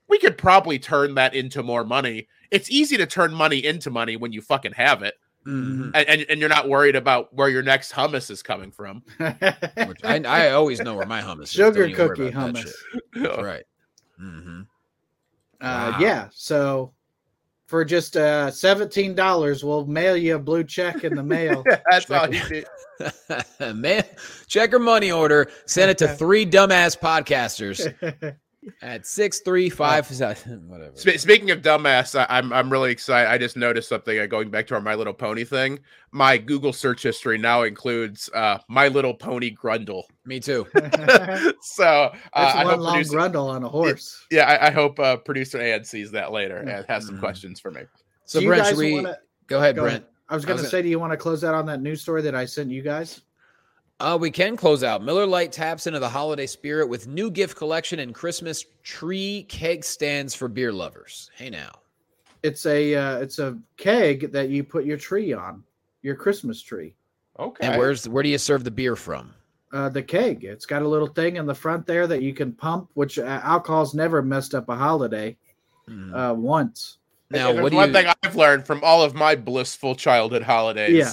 [0.09, 2.29] we could probably turn that into more money.
[2.51, 5.15] It's easy to turn money into money when you fucking have it,
[5.47, 5.91] Mhm.
[5.95, 9.03] and and, and you're not worried about where your next hummus is coming from.
[9.19, 11.51] Which I, I always know where my hummus is.
[11.51, 12.63] Sugar Don't even worry cookie about that hummus.
[12.63, 13.23] shit.
[13.23, 13.65] That's right.
[14.19, 14.61] hmm
[15.61, 15.99] Uh, Wow.
[16.01, 16.29] yeah.
[16.33, 16.93] So
[17.67, 21.65] For just uh, seventeen dollars, we'll mail you a blue check in the mail.
[21.91, 22.67] That's all he did.
[23.75, 24.05] Man,
[24.47, 25.51] check your money order.
[25.67, 27.93] Send it to three dumbass podcasters
[28.83, 30.09] at six three five
[30.67, 30.93] whatever.
[30.95, 33.31] Spe- Speaking of dumbass, I, I'm I'm really excited.
[33.31, 34.19] I just noticed something.
[34.19, 35.79] Uh, going back to our My Little Pony thing,
[36.12, 40.03] my Google search history now includes uh, My Little Pony Grundle.
[40.25, 40.67] Me too.
[41.62, 44.25] so uh, That's I one hope long producer, grundle on a horse.
[44.31, 47.21] yeah, I, I hope uh, producer Ann sees that later and has some Mhm.
[47.21, 47.83] questions for me.
[48.25, 49.97] So Do you Brent, guys we wanna- go ahead, go Brent?
[49.99, 50.09] ahead.
[50.29, 51.81] I was going was to gonna- say, do you want to close out on that
[51.81, 53.21] news story that I sent you guys?
[53.99, 55.03] Uh, we can close out.
[55.03, 59.85] Miller Lite taps into the holiday spirit with new gift collection and Christmas tree keg
[59.85, 61.31] stands for beer lovers.
[61.35, 61.71] Hey now.
[62.43, 65.65] It's a uh, it's a keg that you put your tree on,
[66.03, 66.95] your Christmas tree.
[67.39, 67.67] Okay.
[67.67, 69.33] And where's where do you serve the beer from?
[69.73, 70.45] Uh, the keg.
[70.45, 73.41] It's got a little thing in the front there that you can pump, which uh,
[73.43, 75.37] alcohol's never messed up a holiday
[75.89, 76.15] Mhm.
[76.31, 76.99] uh, once.
[77.31, 77.95] now, what do one you?
[77.95, 81.13] thing I've learned from all of my blissful childhood holidays Yeah.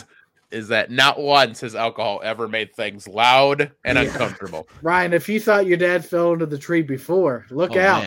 [0.53, 4.03] Is that not once has alcohol ever made things loud and Yeah.
[4.05, 4.67] uncomfortable.
[4.81, 8.03] Ryan, if you thought your dad fell into the tree before, look Oh, out.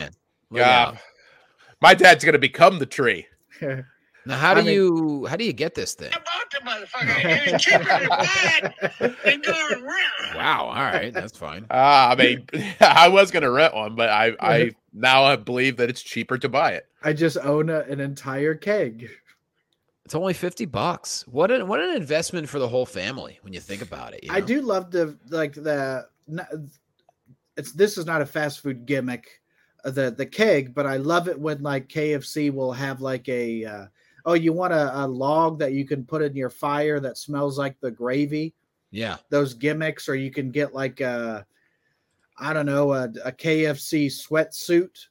[0.51, 0.87] Look Yeah.
[0.89, 0.97] out.
[1.83, 3.27] My dad's gonna become the tree.
[4.29, 6.11] Now, how do I mean- you how do you get this thing?
[6.13, 7.47] I bought the motherfucker.
[7.55, 8.29] It's cheaper to buy
[9.01, 10.35] it than going around.
[10.35, 10.65] Wow.
[10.67, 11.65] All right, that's fine.
[11.71, 12.45] Ah, I mean,
[12.81, 16.49] I was gonna rent one, but I, I now I believe that it's cheaper to
[16.49, 16.89] buy it.
[17.05, 19.11] I just own a, an entire keg.
[20.07, 21.25] It's only fifty bucks.
[21.27, 24.23] What an what an investment for the whole family when you think about it.
[24.23, 26.07] you I do love the like the
[27.57, 29.41] it's this is not a fast food gimmick
[29.85, 33.65] uh, the the keg but I love it when like KFC will have like a
[33.65, 33.87] uh,
[34.27, 37.59] oh you want a, a log that you can put in your fire that smells
[37.59, 38.55] like the gravy
[38.93, 39.17] Yeah.
[39.29, 41.45] those gimmicks or you can get like a
[42.39, 45.07] I don't know a, a KFC sweatsuit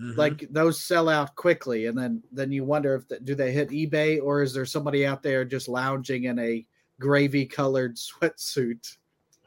[0.00, 0.16] Mhm.
[0.16, 3.70] like those sell out quickly and then then you wonder if the, do they hit
[3.70, 6.64] ebay or is there somebody out there just lounging in a
[7.00, 8.96] gravy colored sweatsuit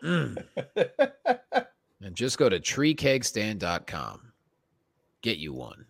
[0.03, 0.43] Mm.
[2.01, 4.31] and just go to treekegstand.com.
[5.21, 5.85] Get you one.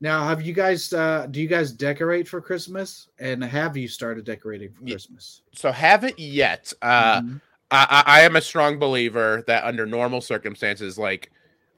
[0.00, 4.24] now have you guys uh do you guys decorate for christmas and have you started
[4.26, 6.72] decorating for christmas So haven't yet.
[6.82, 7.40] Uh, Mhm.
[7.70, 11.30] I, I I am a strong believer that under normal circumstances, like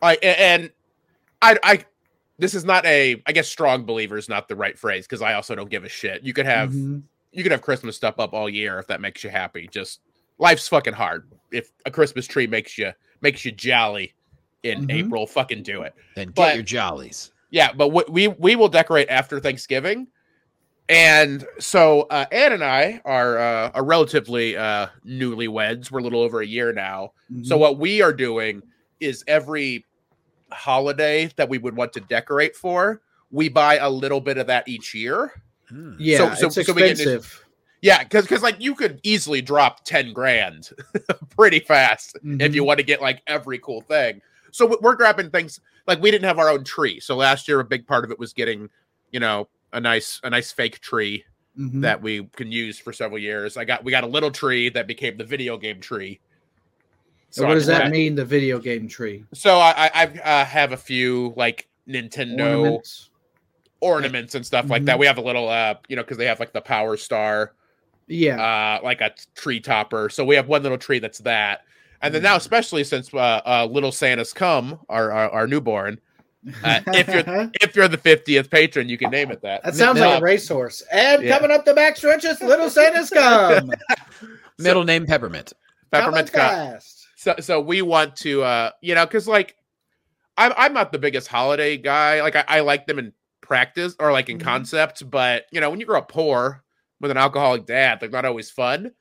[0.03, 0.73] I and
[1.45, 1.85] I I
[2.39, 5.35] this is not a I guess strong believer is not the right phrase because I
[5.35, 6.23] also don't give a shit.
[6.23, 7.03] You could have Mhm.
[7.33, 9.69] you could have Christmas stuff up all year if that makes you happy.
[9.71, 10.01] Just
[10.39, 11.31] life's fucking hard.
[11.53, 14.15] If a Christmas tree makes you makes you jolly
[14.63, 14.93] in Mhm.
[15.07, 15.95] April, fucking do it.
[16.17, 17.31] Then get But- your jollies.
[17.51, 20.09] Yeah, but we we, we will decorate after Thanksgiving.
[20.89, 25.91] And so uh, Ann and I are uh, are relatively uh, newlyweds.
[25.91, 27.13] We're a little over a year now.
[27.43, 27.61] So Mhm.
[27.61, 28.63] what we are doing
[29.01, 29.85] is every
[30.55, 33.01] holiday that we would want to decorate for,
[33.31, 35.33] we buy a little bit of that each year.
[35.73, 35.97] Mm.
[35.99, 37.45] yeah so- it's so we get expensive
[37.81, 40.71] Yeah, because because like you could easily drop ten grand
[41.37, 42.67] pretty fast if you Mhm.
[42.67, 44.21] want to get like every cool thing.
[44.53, 47.01] So we- we're grabbing things like we didn't have our own tree.
[47.01, 48.69] So last year a big part of it was getting,
[49.11, 51.25] you know, a nice a nice fake tree
[51.59, 51.81] Mhm.
[51.83, 53.57] that we can use for several years.
[53.57, 56.21] I got we got a little tree that became the video game tree.
[57.35, 60.73] So what does can- that mean the video game tree So I I I've, uh,
[60.73, 63.11] a few like Nintendo ornaments,
[63.81, 64.35] Ornaments?
[64.35, 64.97] and stuff like that.
[64.97, 65.01] Mhm.
[65.01, 67.53] We have a little uh you know because they have like the Power Star
[68.07, 70.09] yeah uh like a tree topper.
[70.11, 71.63] So we have one little tree that's that.
[72.03, 75.99] And then now, especially since uh, uh, Little Santa's come, our, our our newborn,
[76.63, 79.63] uh, if you're if you're the fiftieth patron, you can name it that.
[79.65, 81.39] that sounds like Uh, a racehorse and Yeah.
[81.39, 83.71] coming up the back stretches little santa's come
[84.59, 85.55] Middle name peppermint.
[85.91, 86.94] Peppermint Coming fast.
[87.25, 89.57] So so we want to uh you know because like
[90.37, 92.21] I'm I'm not the biggest holiday guy.
[92.21, 94.43] Like I, I like them in practice or like in Mhm.
[94.43, 96.63] concept, but you know when you grow up poor
[97.01, 98.93] with an alcoholic dad, they're not always fun.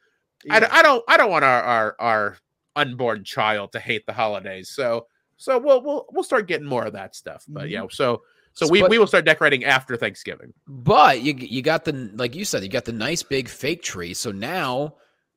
[0.49, 0.69] I, Yeah.
[0.71, 2.38] I don't I don't want our, our our
[2.78, 4.69] unborn child to hate the holidays.
[4.69, 7.43] So so we'll we'll we'll start getting more of that stuff.
[7.49, 8.21] But yeah, so
[8.53, 10.53] so we, But- we will start decorating after Thanksgiving.
[10.65, 14.13] But you you got the like you said, you got the nice big fake tree.
[14.13, 14.95] So now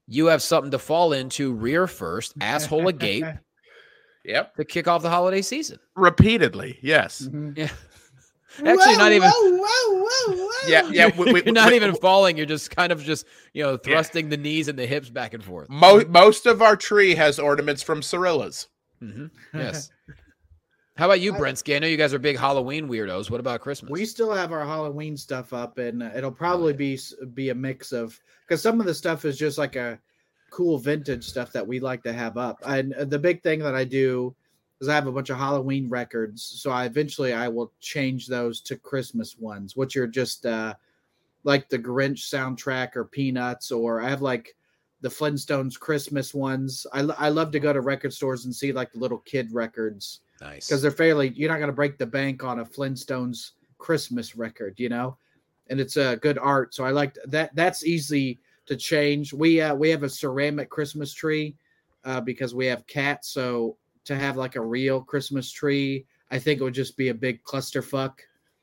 [0.09, 3.25] you have something to fall into rear first, asshole agape
[4.25, 4.57] Yep.
[4.57, 5.79] to kick off the holiday season.
[5.95, 7.23] Repeatedly, yes.
[7.31, 7.57] Mhm.
[8.59, 8.73] Yeah.
[8.73, 9.29] Actually, not even.
[9.31, 10.51] Whoa, whoa, whoa, whoa.
[10.69, 11.11] Yeah, yeah.
[11.15, 12.39] We, we, you're not we- even falling.
[12.39, 15.45] You're just kind of just you know thrusting the knees and the hips back and
[15.45, 15.69] forth.
[15.69, 18.69] Mo- most of our tree has ornaments from Cirillas.
[19.03, 19.31] Mhm.
[19.53, 19.91] Yes.
[20.97, 21.77] How about you, Brensky?
[21.77, 23.31] I know you guys are big Halloween weirdos.
[23.31, 23.91] What about Christmas?
[23.91, 26.99] We still have our Halloween stuff up, and it'll probably be
[27.35, 29.99] be a mix of because some of the stuff is just like a
[30.49, 32.63] cool vintage stuff that we like to have up.
[32.65, 34.35] And uh, the big thing that I do
[34.81, 36.43] is I have a bunch of Halloween records.
[36.43, 40.75] So I eventually I will change those to Christmas ones, which are just uh
[41.45, 44.57] like the Grinch soundtrack or Peanuts, or I have like
[45.03, 46.87] the Flintstones Christmas ones.
[46.95, 50.21] I, I love to go to record stores and see like the little kid records
[50.41, 50.68] Nice.
[50.68, 54.74] because they're fairly you're not going to break the bank on a Flintstones Christmas record,
[54.78, 55.16] you know,
[55.68, 56.74] and it's a uh, good art.
[56.74, 57.55] So I like that.
[57.55, 59.32] That's easy to change.
[59.32, 61.55] We uh, we have a ceramic Christmas tree
[62.05, 63.28] uh, because we have cats.
[63.28, 67.14] So to have like a real Christmas tree, I think it would just be a
[67.14, 68.14] big clusterfuck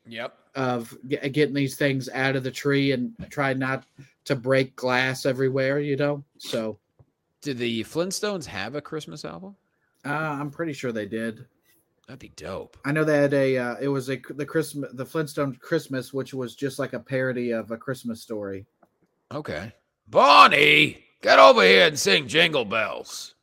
[0.05, 0.38] Yep.
[0.55, 3.86] of ge- getting these things out of the tree and try not
[4.26, 6.24] to break glass everywhere, you know.
[6.38, 6.78] So
[7.41, 9.55] Did the Flintstones have a Christmas album?
[10.05, 11.45] uh, I'm pretty sure they did.
[12.08, 12.78] That'd be dope.
[12.84, 13.58] I know they had a.
[13.58, 17.51] Uh, it was a the Christmas the Flintstone Christmas, which was just like a parody
[17.51, 18.66] of a Christmas story.
[19.32, 19.72] Okay.
[20.08, 23.36] Bonnie, get over here and sing Jingle Bells.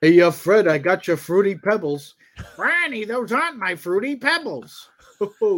[0.00, 2.14] Hey, uh, Fred, I got your fruity pebbles.
[2.56, 4.88] Franny, those aren't my fruity pebbles.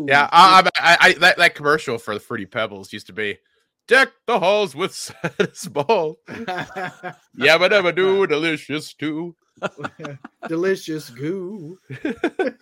[0.08, 3.38] Yeah, I, I, I, that that commercial for the Fruity Pebbles used to be
[3.86, 6.18] deck the halls with saddest ball.
[6.26, 9.36] Yabba dabba do, delicious too.
[10.48, 11.78] delicious goo.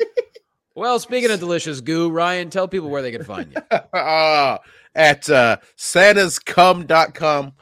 [0.77, 3.61] Well, speaking of delicious goo, Ryan, tell people where they can find you.
[3.93, 4.57] uh,
[4.95, 7.53] at uh, santascome.com.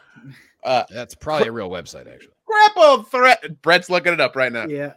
[0.62, 2.34] Uh, That's probably a real website, actually.
[2.48, 3.60] cripple threat.
[3.62, 4.66] Brett's looking it up right now.
[4.66, 4.92] Yeah.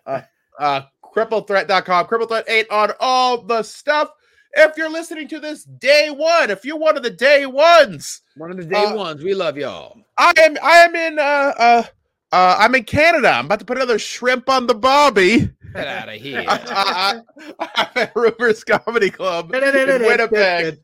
[0.60, 0.82] uh
[1.16, 4.12] cripplethreat.com cripple threat 8 on all the stuff
[4.54, 8.52] if you're listening to this day one if you're one of the day ones One
[8.52, 9.24] of the day Uh, ones.
[9.24, 9.98] We love y'all.
[10.18, 11.84] i am i am in uh uh
[12.32, 13.30] uh, I'm in Canada.
[13.30, 15.50] I'm about to put another shrimp on the bobby.
[15.74, 16.44] Get out of here.
[16.48, 17.22] I,
[17.60, 19.62] I'm at Rumors Comedy Club in
[20.02, 20.80] Winnipeg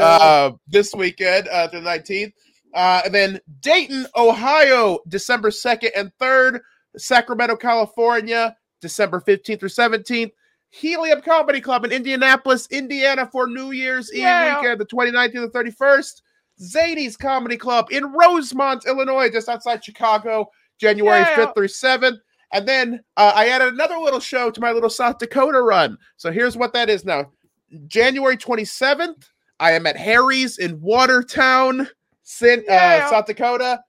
[0.00, 2.32] Uh, this weekend, uh, the 19th.
[2.74, 6.60] Uh, and then Dayton, Ohio, December 2nd and 3rd.
[6.98, 10.30] Sacramento, California, December 15th or 17th.
[10.70, 14.58] Helium Comedy Club in Indianapolis, Indiana for New Year's Yeah.
[14.58, 16.22] Eve weekend, the 29th and the 31st.
[16.60, 20.48] Zanies Comedy Club in Rosemont, Illinois, just outside Chicago,
[20.78, 21.36] January Yeah.
[21.36, 22.18] 5th through 7th.
[22.52, 25.98] And then uh, I added another little show to my little South Dakota run.
[26.16, 27.32] So here's what that is now.
[27.88, 29.24] January 27th,
[29.58, 31.88] I am at Harry's in Watertown,
[32.22, 33.02] Sin, Yeah.
[33.06, 33.80] uh, South Dakota.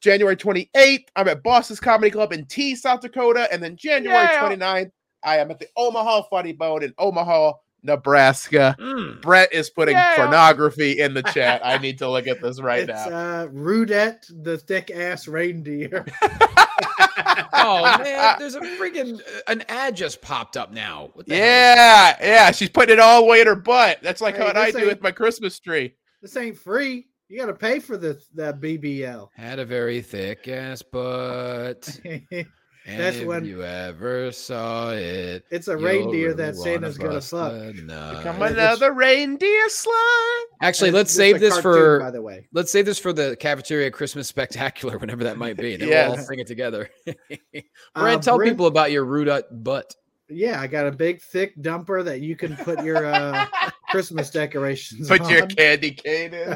[0.00, 3.48] January 28th, I'm at Boss's Comedy Club in T, South Dakota.
[3.52, 4.40] And then January Yeah.
[4.40, 4.90] 29th,
[5.24, 7.52] I am at the Omaha Funny Bone in Omaha,
[7.86, 8.76] Nebraska.
[8.78, 9.22] Mm.
[9.22, 10.16] Brett is putting Yeah.
[10.16, 11.60] pornography in the chat.
[11.64, 13.16] I need to look at this right it's now.
[13.16, 16.04] uh Rudette, the thick ass reindeer.
[17.58, 21.10] Oh man, there's a freaking an ad just popped up now.
[21.14, 22.50] What hell yeah, yeah.
[22.52, 23.98] She's putting it all the way in her butt.
[24.02, 25.94] That's like Hey, what I do with my Christmas tree.
[26.22, 27.06] this ain't free.
[27.28, 29.28] You got to pay for the the BBL.
[29.34, 31.98] Had a very thick ass butt.
[32.88, 37.14] And That's if when- you ever saw it, it's a reindeer really that Santa's gonna
[37.14, 37.52] bust fuck.
[37.74, 40.46] Become another reindeer slime.
[40.62, 42.46] Actually, let's It's save a this cartoon, for by the way.
[42.52, 45.76] let's save this for the cafeteria Christmas spectacular, whenever that might be.
[45.76, 46.88] Then we'll all sing it together.
[47.94, 49.94] Uh, Brad, tell Brent- people about your Rudut butt.
[50.28, 53.46] Yeah, I got a big thick dumper that you can put your uh,
[53.90, 56.52] Christmas decorations Put your candy cane in.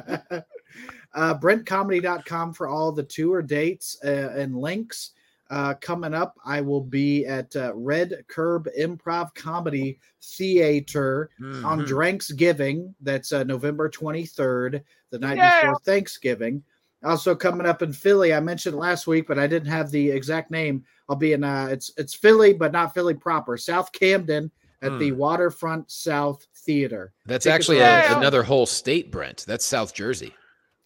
[1.14, 5.10] uh, BrentComedy.com for all the tour dates uh, and links.
[5.50, 11.86] Uh, coming up, I will be at uh, Red Curb Improv Comedy Theater on Mhm.
[11.88, 12.94] Dranksgiving.
[13.00, 14.80] That's uh, November 23rd,
[15.10, 15.60] the night Yeah.
[15.60, 16.62] before Thanksgiving.
[17.02, 20.50] Also coming up in Philly, I mentioned last week, but I didn't have the exact
[20.50, 20.84] name.
[21.08, 23.56] I'll be in uh, it's it's Philly, but not Philly proper.
[23.56, 24.50] South Camden
[24.82, 27.12] at the Waterfront South Theater.
[27.26, 29.44] That's Tickets actually a, another whole state, Brent.
[29.48, 30.34] That's South Jersey.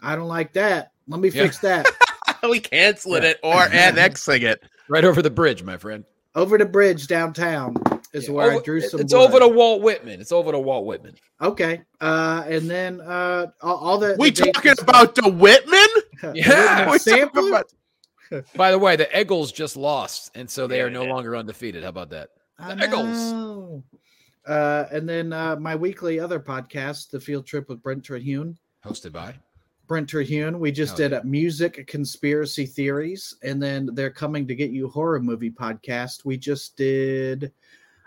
[0.00, 0.92] I don't like that.
[1.06, 1.42] Let me Yeah.
[1.42, 1.86] fix that.
[2.50, 4.62] we canceling it or annexing it.
[4.88, 6.04] Right over the bridge, my friend.
[6.34, 7.76] over the bridge downtown
[8.12, 9.00] is Yeah, where I drew some.
[9.00, 9.48] It's over to.
[9.48, 10.20] Walt Whitman.
[10.20, 11.14] It's over to Walt Whitman.
[11.40, 15.88] Okay, uh, and then uh, all, all the We the talking about the Whitman?
[16.34, 17.48] Yeah, Whitman We talking sampler?
[17.48, 21.12] about- By the way, the Eagles just lost, and so they Yeah, are no yeah.
[21.12, 21.82] longer undefeated.
[21.82, 22.30] How about that?
[22.58, 23.82] The Eagles.
[24.46, 28.56] Uh, and then uh, my weekly other podcast, the Field Trip with Brent Terhune.
[28.84, 29.34] Hosted by.
[29.86, 30.58] Brent Terhune.
[30.58, 31.18] We just Oh, did yeah.
[31.18, 36.24] a music conspiracy theories, and then they're coming to get you horror movie podcast.
[36.24, 37.52] We just did.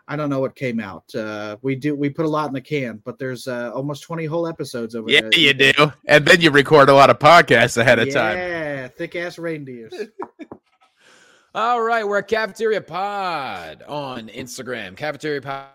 [0.09, 1.13] I don't know what came out.
[1.13, 1.93] Uh, we do.
[1.93, 5.09] We put a lot in the can, but there's uh, almost 20 whole episodes over
[5.11, 5.31] Yeah, there.
[5.35, 5.91] Yeah, you do.
[6.07, 8.37] And then you record a lot of podcasts ahead of time.
[8.37, 9.93] Yeah, thick ass reindeers.
[11.55, 14.95] All right, we're at Cafeteria Pod on Instagram.
[14.95, 15.65] Cafeteria Pod.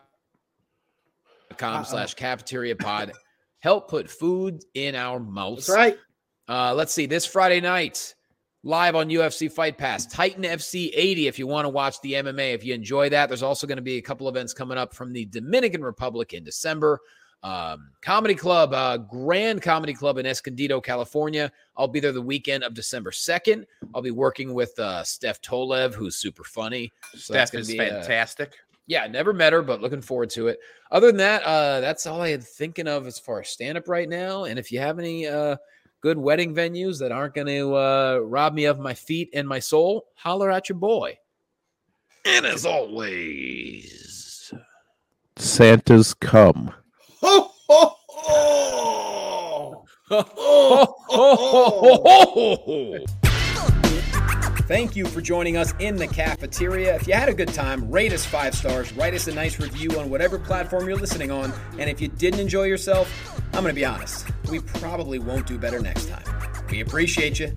[1.59, 3.13] com slash cafeteria pod.
[3.63, 5.69] Help put food in our mouths.
[5.69, 5.99] That's right.
[6.49, 7.07] Uh, let's see.
[7.07, 8.13] This Friday night,
[8.65, 10.05] live on UFC Fight Pass.
[10.05, 12.55] Titan FC 80 if you want to watch the MMA.
[12.55, 15.13] If you enjoy that, there's also going to be a couple events coming up from
[15.13, 16.99] the Dominican Republic in December.
[17.45, 21.53] Um, comedy Club, uh, Grand Comedy Club in Escondido, California.
[21.77, 23.65] I'll be there the weekend of December 2nd.
[23.95, 26.93] I'll be working with uh, Steph Tolev, who's super funny.
[27.15, 28.55] So that's Steph gonna is be, uh, fantastic.
[28.87, 30.59] Yeah, never met her, but looking forward to it.
[30.91, 33.89] Other than that, uh, that's all I had thinking of as far as stand up
[33.89, 34.45] right now.
[34.45, 35.57] And if you have any uh,
[36.01, 39.61] good wedding venues that aren't going to uh, rob me of my feet and my
[39.61, 41.17] soul, holler at your boy.
[42.25, 44.53] And as always,
[45.37, 46.73] Santa's come.
[47.21, 49.85] Ho, ho, ho!
[54.61, 56.95] Thank you for joining us in the cafeteria.
[56.95, 59.99] If you had a good time, rate us five stars, write us a nice review
[59.99, 61.53] on whatever platform you're listening on.
[61.79, 63.11] And if you didn't enjoy yourself,
[63.55, 66.25] I'm going to be honest, we probably won't do better next time.
[66.71, 67.57] We appreciate you.